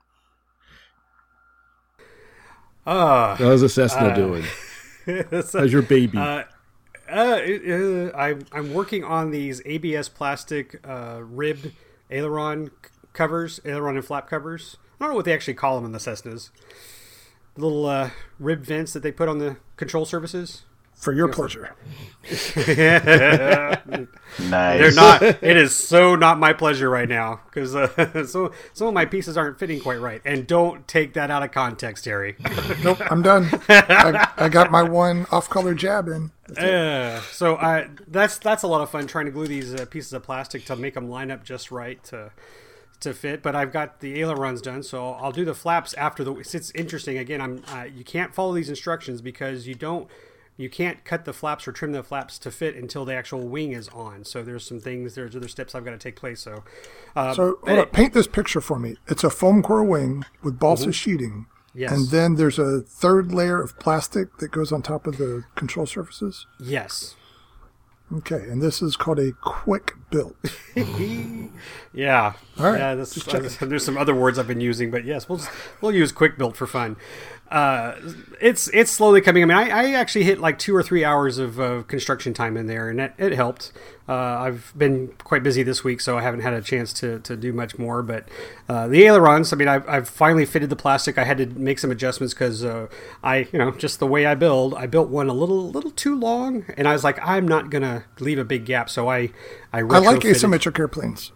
[2.88, 4.44] Uh, How's the Cessna doing?
[5.32, 6.18] How's your baby?
[6.18, 6.44] uh,
[7.08, 11.72] uh, uh, I'm, I'm working on these ABS plastic uh, ribbed
[12.10, 12.72] aileron
[13.14, 14.78] covers, aileron and flap covers.
[15.00, 16.50] I don't know what they actually call them in the Cessnas.
[17.58, 18.10] Little uh,
[18.40, 20.64] rib vents that they put on the control surfaces.
[21.00, 21.76] For your pleasure.
[24.40, 24.80] Nice.
[24.80, 25.22] They're not.
[25.22, 29.38] It is so not my pleasure right now because uh, so some of my pieces
[29.38, 30.22] aren't fitting quite right.
[30.24, 32.36] And don't take that out of context, Harry.
[32.84, 33.50] Nope, I'm done.
[33.68, 36.32] I, I got my one off-color jab in.
[36.56, 40.14] Uh, so I that's that's a lot of fun trying to glue these uh, pieces
[40.14, 42.32] of plastic to make them line up just right to
[43.02, 43.44] to fit.
[43.44, 46.36] But I've got the ailerons done, so I'll do the flaps after the.
[46.36, 47.18] It's interesting.
[47.18, 50.08] Again, I'm uh, you can't follow these instructions because you don't.
[50.60, 53.72] You can't cut the flaps or trim the flaps to fit until the actual wing
[53.72, 54.26] is on.
[54.26, 56.42] So there's some things, there's other steps I've got to take place.
[56.42, 56.66] So,
[57.16, 58.98] uh, So hold up, paint this picture for me.
[59.08, 61.46] It's a foam core wing with balsa sheeting.
[61.72, 61.80] Mm-hmm.
[61.80, 61.92] Yes.
[61.94, 65.86] And then there's a third layer of plastic that goes on top of the control
[65.86, 66.46] surfaces.
[66.60, 67.16] yes,
[68.12, 70.36] Okay, and this is called a quick build.
[71.94, 72.34] Yeah.
[72.58, 73.50] All right, Yeah, just checking.
[73.70, 75.52] there's some other words I've been using, but yes, we'll just,
[75.82, 76.98] we'll use quick built for fun.
[77.50, 77.96] Uh,
[78.40, 79.42] it's it's slowly coming.
[79.44, 82.56] I mean, I, I actually hit like two or three hours of uh, construction time
[82.56, 83.72] in there, and it, it helped.
[84.08, 87.36] Uh, I've been quite busy this week, so I haven't had a chance to, to
[87.36, 88.02] do much more.
[88.02, 88.28] But
[88.68, 91.20] uh, the ailerons, I mean, I've, I've finally fitted the plastic.
[91.20, 92.88] I had to make some adjustments because uh,
[93.24, 96.16] I, you know, just the way I build, I built one a little little too
[96.16, 99.32] long, and I was like, I'm not gonna leave a big gap, so I
[99.74, 101.32] I, I like asymmetric airplanes.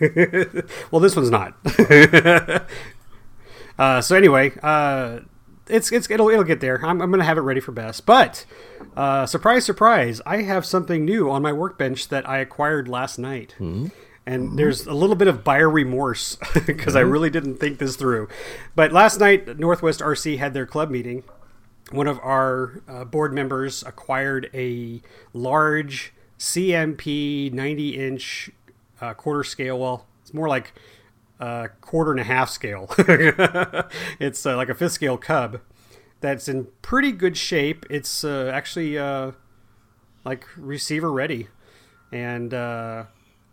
[0.90, 1.54] well, this one's not.
[3.78, 5.20] uh, so anyway, uh,
[5.70, 6.84] it's it's it'll it'll get there.
[6.84, 8.06] I'm, I'm gonna have it ready for best.
[8.06, 8.44] But
[8.96, 13.54] uh, surprise, surprise, I have something new on my workbench that I acquired last night.
[14.26, 18.28] And there's a little bit of buyer remorse because I really didn't think this through.
[18.76, 21.24] But last night, Northwest RC had their club meeting.
[21.90, 25.02] One of our uh, board members acquired a
[25.32, 28.50] large CMP 90 inch
[29.00, 29.78] uh, quarter scale.
[29.78, 30.72] Well, it's more like
[31.40, 32.86] a quarter and a half scale.
[34.20, 35.60] it's uh, like a fifth scale cub
[36.20, 37.86] that's in pretty good shape.
[37.88, 39.32] It's uh, actually uh,
[40.24, 41.48] like receiver ready.
[42.12, 43.04] And uh,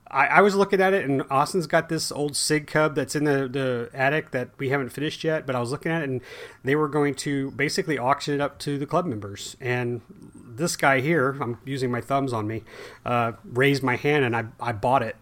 [0.09, 3.23] I, I was looking at it, and Austin's got this old Sig Cub that's in
[3.23, 5.45] the, the attic that we haven't finished yet.
[5.45, 6.21] But I was looking at it, and
[6.63, 9.55] they were going to basically auction it up to the club members.
[9.61, 10.01] And
[10.35, 12.63] this guy here, I'm using my thumbs on me,
[13.05, 15.15] uh, raised my hand, and I, I bought it.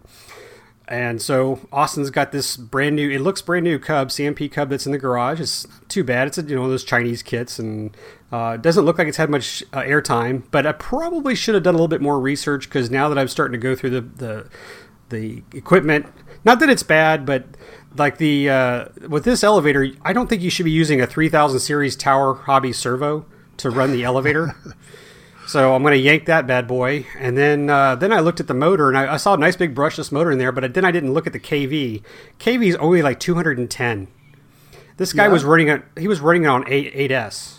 [0.87, 3.09] And so Austin's got this brand new.
[3.09, 5.39] It looks brand new Cub CMP Cub that's in the garage.
[5.39, 6.27] It's too bad.
[6.27, 7.95] It's a, you know those Chinese kits, and
[8.31, 10.43] uh, doesn't look like it's had much uh, airtime.
[10.51, 13.27] But I probably should have done a little bit more research because now that I'm
[13.27, 14.49] starting to go through the the,
[15.09, 16.05] the equipment,
[16.43, 17.45] not that it's bad, but
[17.97, 21.59] like the uh, with this elevator, I don't think you should be using a 3000
[21.59, 23.25] series Tower Hobby servo
[23.57, 24.55] to run the elevator.
[25.47, 28.47] So I'm going to yank that bad boy, and then uh, then I looked at
[28.47, 30.83] the motor, and I, I saw a nice big brushless motor in there, but then
[30.83, 32.01] I didn't look at the KV.
[32.39, 34.07] KV is only like 210.
[34.97, 35.31] This guy Yeah.
[35.31, 35.83] was running it.
[35.97, 37.57] He was running it on 8 8s.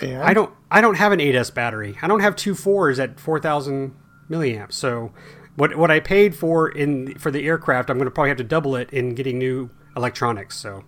[0.00, 1.96] And I don't I don't have an 8s battery.
[2.02, 3.94] I don't have two fours at 4,000
[4.30, 4.72] milliamps.
[4.74, 5.12] So
[5.56, 8.44] what what I paid for in for the aircraft, I'm going to probably have to
[8.44, 10.56] double it in getting new electronics.
[10.58, 10.84] So,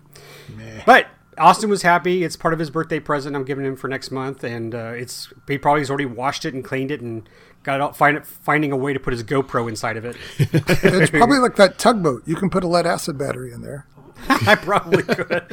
[0.85, 1.07] but
[1.37, 2.23] Austin was happy.
[2.23, 3.35] It's part of his birthday present.
[3.35, 6.53] I'm giving him for next month, and uh, it's he probably has already washed it
[6.53, 7.27] and cleaned it and
[7.63, 10.15] got it out, find, finding a way to put his GoPro inside of it.
[10.37, 12.23] it's probably like that tugboat.
[12.27, 13.87] You can put a lead acid battery in there.
[14.29, 15.45] I probably could.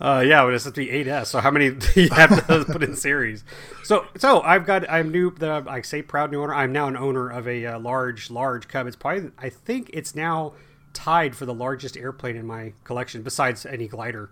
[0.00, 1.26] Uh, yeah, but it's to be 8S.
[1.26, 3.44] So how many do you have to put in series?
[3.82, 4.88] So, so I've got.
[4.88, 5.30] I'm new.
[5.32, 6.54] The I say proud new owner.
[6.54, 8.86] I'm now an owner of a uh, large, large Cub.
[8.86, 9.32] It's probably.
[9.38, 10.52] I think it's now
[10.92, 14.30] tied for the largest airplane in my collection, besides any glider.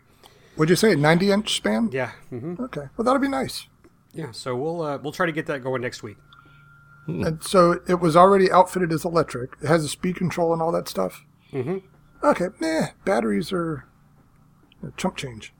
[0.57, 1.91] Would you say 90 inch span?
[1.93, 2.13] Yeah.
[2.31, 2.89] hmm Okay.
[2.97, 3.67] Well, that'll be nice.
[4.13, 4.31] Yeah.
[4.33, 6.17] So we'll uh, we'll try to get that going next week.
[7.09, 9.53] And so it was already outfitted as electric.
[9.63, 11.25] It has a speed control and all that stuff.
[11.53, 11.77] Mm-hmm.
[12.27, 12.47] Okay.
[12.61, 13.85] Nah, batteries are
[14.83, 15.53] a chump change,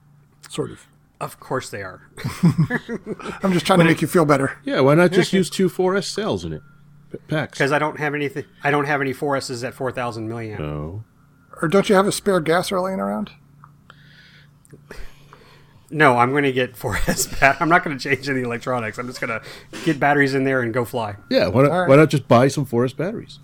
[0.49, 0.87] sort of.
[1.21, 2.09] Of course they are.
[3.41, 4.57] I'm just trying to make you feel better.
[4.65, 6.61] Yeah, why not just use two 4S cells in it?
[7.29, 7.57] Packs.
[7.57, 8.43] Because I don't have anything.
[8.63, 10.59] I don't have any 4Ss at 4,000 milliamp.
[10.59, 11.05] No.
[11.61, 13.31] Or don't you have a spare gasser laying around?
[15.89, 17.39] No, I'm going to get 4S.
[17.39, 18.97] Bat- I'm not going to change any electronics.
[18.97, 19.41] I'm just going to
[19.85, 21.15] get batteries in there and go fly.
[21.29, 21.89] Yeah, why not, All right.
[21.89, 23.39] why not just buy some 4S batteries?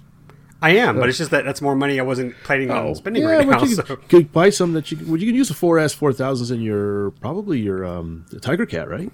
[0.62, 3.30] I am, but it's just that that's more money I wasn't planning on spending Oh.
[3.30, 3.64] yeah, right now.
[3.64, 3.84] you So.
[3.84, 6.62] can, can buy some that you can, well, you can use the 4S 4000s in
[6.62, 9.12] your probably your um Tiger Cat, right?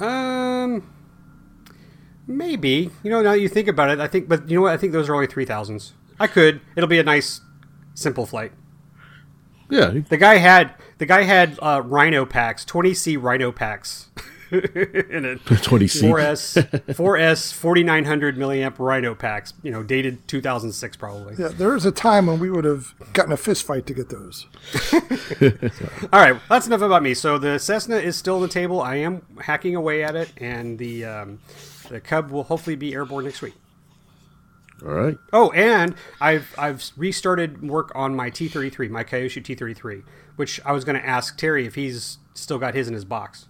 [0.00, 0.92] Um,
[2.26, 2.90] maybe.
[3.02, 4.72] You know, now that you think about it, I think, but you know what?
[4.72, 5.94] I think those are only three thousands.
[6.20, 6.60] I could.
[6.76, 7.40] It'll be a nice,
[7.94, 8.52] simple flight.
[9.72, 14.08] Yeah, you- The guy had the guy had uh, Rhino packs, twenty C Rhino packs.
[14.52, 15.42] in it.
[15.46, 16.02] 20C.
[16.12, 19.54] 4S, 4S, 4900 milliamp Rhino packs.
[19.62, 21.36] You know, dated 2006 probably.
[21.38, 24.10] Yeah, there was a time when we would have gotten a fist fight to get
[24.10, 24.44] those.
[26.12, 27.14] All right, that's enough about me.
[27.14, 28.82] So the Cessna is still on the table.
[28.82, 31.38] I am hacking away at it, and the um,
[31.88, 33.54] the Cub will hopefully be airborne next week.
[34.84, 35.16] All right.
[35.32, 40.02] Oh, and I've I've restarted work on my T33, my Kyosho T33,
[40.36, 43.46] which I was going to ask Terry if he's still got his in his box.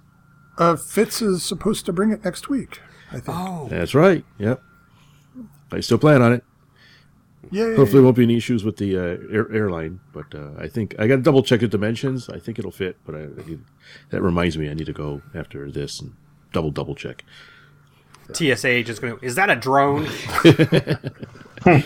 [0.58, 2.80] Uh, Fitz is supposed to bring it next week,
[3.10, 3.28] I think.
[3.28, 4.24] Oh, That's right.
[4.38, 4.62] Yep.
[5.72, 6.44] I still plan on it.
[7.50, 7.74] Yay!
[7.74, 9.00] Hopefully, there won't be any issues with the uh,
[9.32, 12.28] air, airline, but uh, I think I got to double check the dimensions.
[12.28, 13.60] I think it'll fit, but I, I need,
[14.10, 16.14] that reminds me, I need to go after this and
[16.52, 17.24] double double check.
[18.32, 19.24] TSA agent's going to.
[19.24, 20.06] Is that a drone?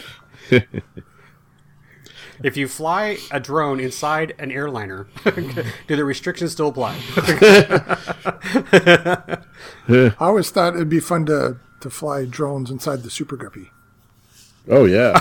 [2.43, 6.99] if you fly a drone inside an airliner, do the restrictions still apply?
[9.89, 13.71] I always thought it'd be fun to, to fly drones inside the Super Guppy.
[14.69, 15.13] Oh yeah,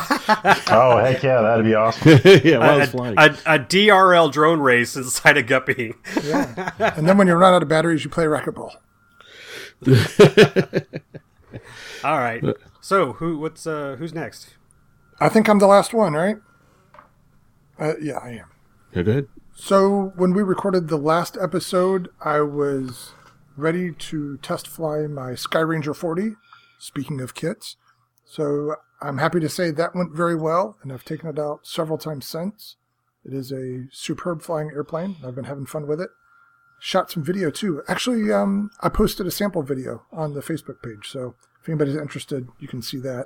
[0.71, 2.19] Oh heck yeah, that'd be awesome.
[2.43, 2.57] yeah.
[2.57, 3.15] While a, it's flying.
[3.15, 5.93] a, a DRL drone race inside a guppy.
[6.23, 6.71] Yeah.
[6.79, 8.71] and then when you run out of batteries, you play racquetball.
[12.03, 12.43] All right.
[12.81, 13.39] So who?
[13.39, 13.95] What's uh?
[13.97, 14.55] Who's next?
[15.19, 16.37] I think I'm the last one, right?
[17.79, 18.45] Uh, yeah, I am.
[18.93, 19.27] yeah, go ahead.
[19.55, 23.13] So when we recorded the last episode, I was
[23.55, 26.35] ready to test fly my Sky Ranger 40.
[26.77, 27.77] Speaking of kits,
[28.25, 31.97] so I'm happy to say that went very well, and I've taken it out several
[31.97, 32.75] times since.
[33.23, 35.15] It is a superb flying airplane.
[35.25, 36.09] I've been having fun with it.
[36.85, 37.81] Shot some video too.
[37.87, 42.47] Actually, um, I posted a sample video on the Facebook page, so if anybody's interested,
[42.59, 43.25] you can see that.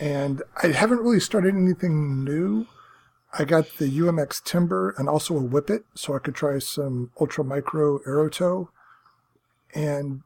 [0.00, 2.66] And I haven't really started anything new.
[3.32, 7.44] I got the UMX Timber and also a Whippet, so I could try some ultra
[7.44, 8.66] micro aerotow.
[9.72, 10.22] And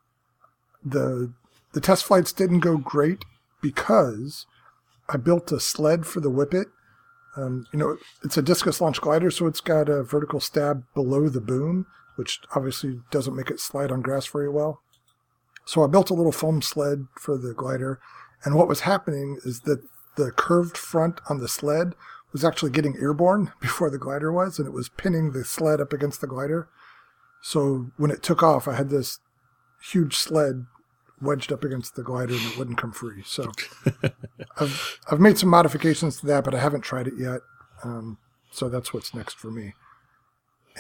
[0.83, 1.35] the
[1.75, 3.27] the test flights didn't go great
[3.61, 4.47] because
[5.07, 6.69] I built a sled for the Whippet.
[7.37, 11.29] Um, you know, it's a discus launch glider, so it's got a vertical stab below
[11.29, 11.85] the boom,
[12.17, 14.83] which obviously doesn't make it slide on grass very well.
[15.65, 18.01] So I built a little foam sled for the glider,
[18.45, 19.83] and what was happening is that
[20.17, 21.95] the curved front on the sled
[22.33, 25.93] was actually getting airborne before the glider was, and it was pinning the sled up
[25.93, 26.69] against the glider.
[27.43, 29.21] So when it took off, I had this
[29.81, 30.67] huge sled
[31.21, 33.23] wedged up against the glider and it wouldn't come free.
[33.25, 33.51] So
[34.61, 37.41] I've I've made some modifications to that, but I haven't tried it yet.
[37.85, 38.19] Um,
[38.51, 39.75] so that's what's next for me.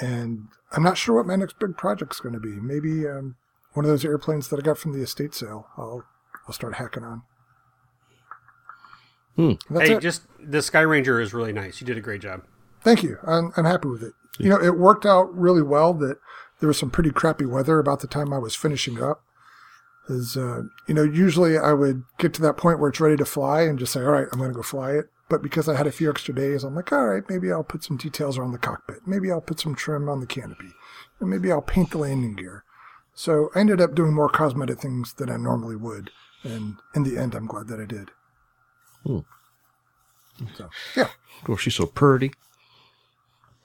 [0.01, 2.61] And I'm not sure what my next big project's going to be.
[2.61, 3.36] Maybe um,
[3.72, 5.68] one of those airplanes that I got from the estate sale.
[5.76, 6.05] I'll
[6.47, 7.22] I'll start hacking on.
[9.36, 9.53] Hmm.
[9.70, 10.01] Hey, it.
[10.01, 11.80] just the Sky Ranger is really nice.
[11.80, 12.42] You did a great job.
[12.82, 13.18] Thank you.
[13.26, 14.12] I'm, I'm happy with it.
[14.38, 16.18] You know, it worked out really well that
[16.61, 19.22] there was some pretty crappy weather about the time I was finishing up.
[20.09, 23.24] Is uh, you know, usually I would get to that point where it's ready to
[23.24, 25.07] fly and just say, all right, I'm going to go fly it.
[25.29, 27.83] But because I had a few extra days, I'm like, all right, maybe I'll put
[27.83, 29.07] some details around the cockpit.
[29.07, 30.70] Maybe I'll put some trim on the canopy.
[31.20, 32.64] And maybe I'll paint the landing gear.
[33.14, 36.11] So I ended up doing more cosmetic things than I normally would.
[36.45, 38.11] And in the end, I'm glad that I did.
[39.05, 39.20] Hmm.
[40.55, 41.09] So, yeah.
[41.49, 42.31] Oh, she's so pretty.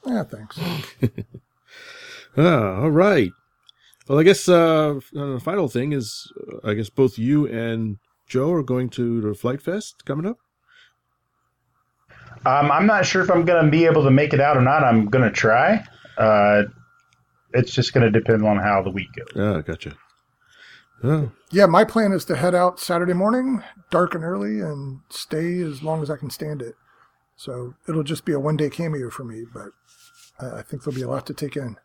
[0.05, 0.59] Yeah, thanks.
[2.37, 3.31] Ah, all right.
[4.07, 8.53] Well, I guess uh, the final thing is, uh, I guess both you and Joe
[8.53, 10.37] are going to the FliteFest coming up.
[12.45, 14.61] Um, I'm not sure if I'm going to be able to make it out or
[14.61, 14.83] not.
[14.83, 15.85] I'm going to try.
[16.17, 16.63] Uh,
[17.53, 19.27] it's just going to depend on how the week goes.
[19.35, 19.95] Ah, gotcha.
[21.03, 25.59] Oh, Yeah, my plan is to head out Saturday morning, dark and early, and stay
[25.61, 26.75] as long as I can stand it.
[27.35, 29.69] So it'll just be a one day cameo for me, but
[30.39, 31.77] I I think there'll be a lot to take in.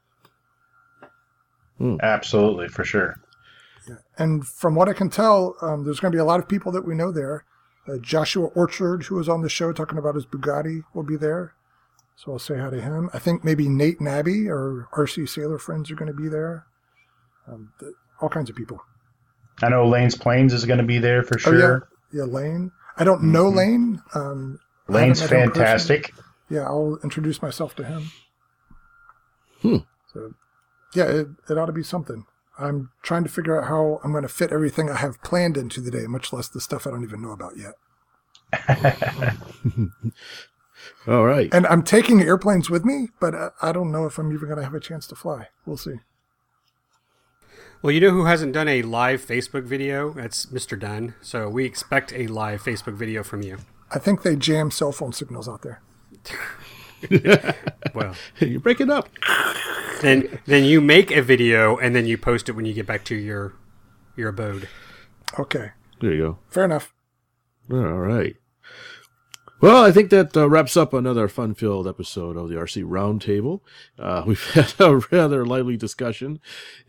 [2.03, 3.17] Absolutely, for sure.
[4.19, 6.73] And from what I can tell, um, there's going to be a lot of people
[6.73, 7.45] that we know there.
[7.89, 11.55] Uh, Joshua Orchard, who was on the show talking about his Bugatti, will be there.
[12.17, 13.11] So I'll say hi to him.
[13.13, 16.67] I think maybe Nate and Abby or RC Sailor friends are going to be there.
[17.47, 18.81] Um, th- all kinds of people.
[19.63, 21.89] I know Lane's Planes is going to be there for Oh, sure.
[22.13, 22.21] yeah.
[22.21, 22.73] Yeah, Lane.
[22.97, 24.03] I don't know Lane.
[24.15, 24.59] Um,
[24.89, 25.65] Lane's haven't met him personally.
[25.67, 26.15] fantastic.
[26.49, 28.11] yeah, I'll introduce myself to him.
[29.63, 29.77] Hmm.
[30.13, 30.35] So,
[30.95, 32.25] yeah, it, it ought to be something.
[32.59, 35.81] I'm trying to figure out how I'm going to fit everything I have planned into
[35.81, 37.75] the day, much less the stuff I don't even know about yet.
[41.07, 41.53] all right.
[41.53, 44.59] And I'm taking airplanes with me, but I, I don't know if I'm even going
[44.59, 45.49] to have a chance to fly.
[45.65, 45.97] We'll see.
[47.83, 50.13] Well, you know who hasn't done a live Facebook video?
[50.13, 50.79] That's Mr.
[50.79, 51.15] Dunn.
[51.21, 53.59] So we expect a live Facebook video from you.
[53.91, 55.83] I think they jam cell phone signals out there.
[57.95, 59.09] Well, You break it up.
[60.03, 63.05] then then you make a video and then you post it when you get back
[63.07, 63.55] to your
[64.17, 64.69] your abode.
[65.39, 65.71] Okay,
[66.01, 66.39] There you go.
[66.49, 66.93] fair enough.
[67.71, 68.37] All right.
[69.59, 73.61] Well, I think that uh, wraps up another fun-filled episode of the RC Roundtable.
[73.99, 76.41] Uh, we've had a rather lively discussion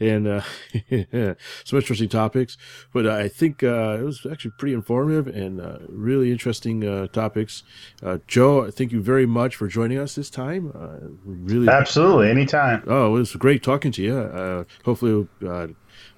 [0.02, 0.42] and uh,
[1.64, 2.58] some interesting topics,
[2.94, 7.64] but I think uh, it was actually pretty informative and uh, really interesting uh, topics.
[8.04, 10.74] Uh, Joe, thank you very much for joining us this time.
[10.76, 12.84] Uh, really, Absolutely, anytime.
[12.86, 14.18] Oh, it was great talking to you.
[14.18, 15.68] Uh, hopefully, uh,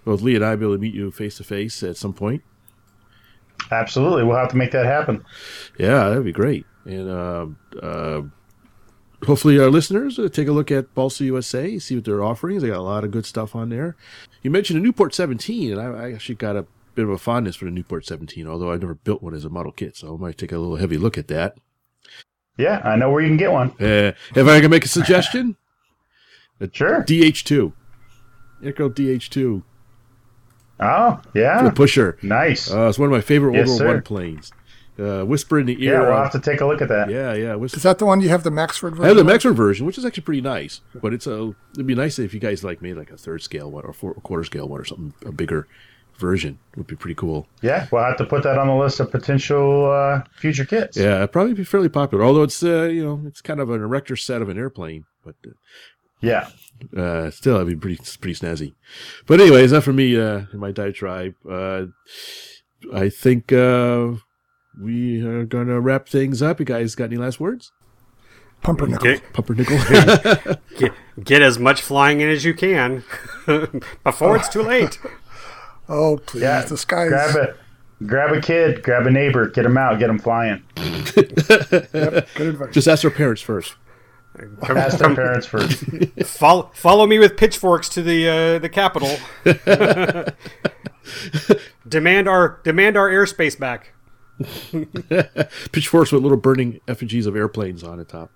[0.03, 2.13] both Lee and I will be able to meet you face to face at some
[2.13, 2.41] point.
[3.71, 5.23] Absolutely, we'll have to make that happen.
[5.77, 6.65] Yeah, that'd be great.
[6.85, 7.45] And uh,
[7.81, 8.21] uh,
[9.25, 12.59] hopefully, our listeners uh, take a look at Balsa USA, see what they're offering.
[12.59, 13.95] They got a lot of good stuff on there.
[14.41, 16.65] You mentioned a Nieuport 17, and I, I actually got a
[16.95, 19.49] bit of a fondness for the Nieuport 17, although I've never built one as a
[19.49, 21.57] model kit, so I might take a little heavy look at that.
[22.57, 23.69] Yeah, I know where you can get one.
[23.79, 25.55] Uh, if I can make a suggestion,
[26.73, 27.03] Sure.
[27.03, 27.71] DH2.
[28.63, 29.63] Airco DH2,
[30.79, 31.69] Oh, the yeah.
[31.71, 32.17] pusher.
[32.21, 32.71] Nice.
[32.71, 33.93] Uh, it's one of my favorite Yes, World War sir.
[33.95, 34.51] One planes.
[34.97, 35.93] Uh, whisper in the ear.
[35.93, 37.09] Yeah, we'll have to take a look at that.
[37.09, 37.55] yeah, yeah.
[37.55, 37.77] Whisper.
[37.77, 39.05] Is that the one you have the Maxford version?
[39.05, 39.27] I have the of?
[39.27, 40.81] Maxford version, which is actually pretty nice.
[40.93, 41.55] But it's a.
[41.73, 44.11] It'd be nice if you guys like made like a third scale one or four,
[44.11, 45.13] a quarter scale one or something.
[45.25, 45.67] A bigger
[46.17, 47.47] version would be pretty cool.
[47.61, 50.97] Yeah, we'll have to put that on the list of potential uh, future kits.
[50.97, 52.23] Yeah, it'd probably be fairly popular.
[52.25, 55.35] Although it's uh, you know it's kind of an erector set of an airplane, but
[56.21, 56.49] Yeah.
[56.95, 58.73] uh, still I'd be pretty pretty snazzy.
[59.27, 61.35] But anyways, that for me uh, in my diatribe.
[61.49, 61.87] Uh,
[62.93, 64.13] I think uh,
[64.81, 66.59] we are gonna wrap things up.
[66.59, 67.71] You guys got any last words?
[68.61, 69.03] Pumpernickel.
[69.03, 69.77] Get, Pumpernickel.
[70.77, 70.93] get,
[71.23, 73.03] get as much flying in as you can
[74.03, 74.99] before it's too late.
[75.87, 76.41] Oh, please.
[76.41, 76.61] Yeah.
[76.63, 77.09] The skies.
[77.09, 77.55] Grab a
[78.05, 80.63] grab a kid, grab a neighbor, get them out, get them flying.
[80.75, 81.47] Good
[82.37, 82.73] advice.
[82.73, 83.75] Just ask their parents first.
[84.63, 85.83] Come, Ask their parents first.
[86.25, 89.15] follow, follow me with pitchforks to the uh, the Capitol.
[91.87, 93.93] demand our demand our airspace back.
[95.71, 98.31] Pitchforks with little burning effigies of airplanes on the top.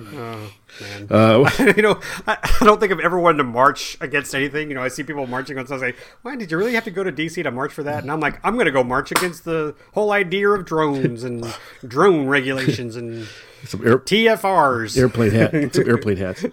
[0.00, 1.06] Oh, man.
[1.10, 4.68] Uh, you know, I, I don't think I've ever wanted to march against anything.
[4.68, 5.94] You know, I see people marching on something.
[6.22, 8.02] Why did you really have to go to DC to march for that?
[8.02, 11.46] And I'm like, I'm going to go march against the whole idea of drones and
[11.86, 13.28] drone regulations and
[13.64, 14.98] some air, TFRs.
[14.98, 16.44] airplane hat, some airplane hats.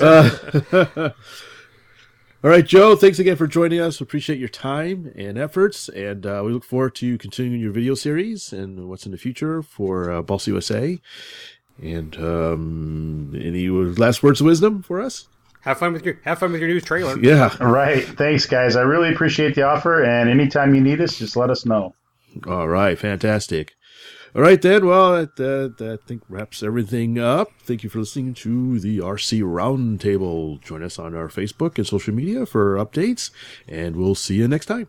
[0.00, 1.10] Uh,
[2.44, 2.94] all right, Joe.
[2.94, 3.98] Thanks again for joining us.
[3.98, 7.94] We appreciate your time and efforts, and uh, we look forward to continuing your video
[7.94, 11.00] series and what's in the future for uh, Balsa USA.
[11.82, 15.28] And um, any last words of wisdom for us?
[15.66, 17.18] have fun with your have fun with your new trailer.
[17.26, 17.54] Yeah.
[17.60, 18.04] All right.
[18.04, 18.76] Thanks, guys.
[18.76, 20.04] I really appreciate the offer.
[20.04, 21.94] And anytime you need us, just let us know.
[22.46, 23.74] All right, fantastic.
[24.34, 24.84] All right, then.
[24.86, 27.48] Well, that, that, that I think wraps everything up.
[27.62, 30.62] Thank you for listening to the RC Roundtable.
[30.62, 33.30] Join us on our Facebook and social media for updates,
[33.66, 34.88] and we'll see you next time.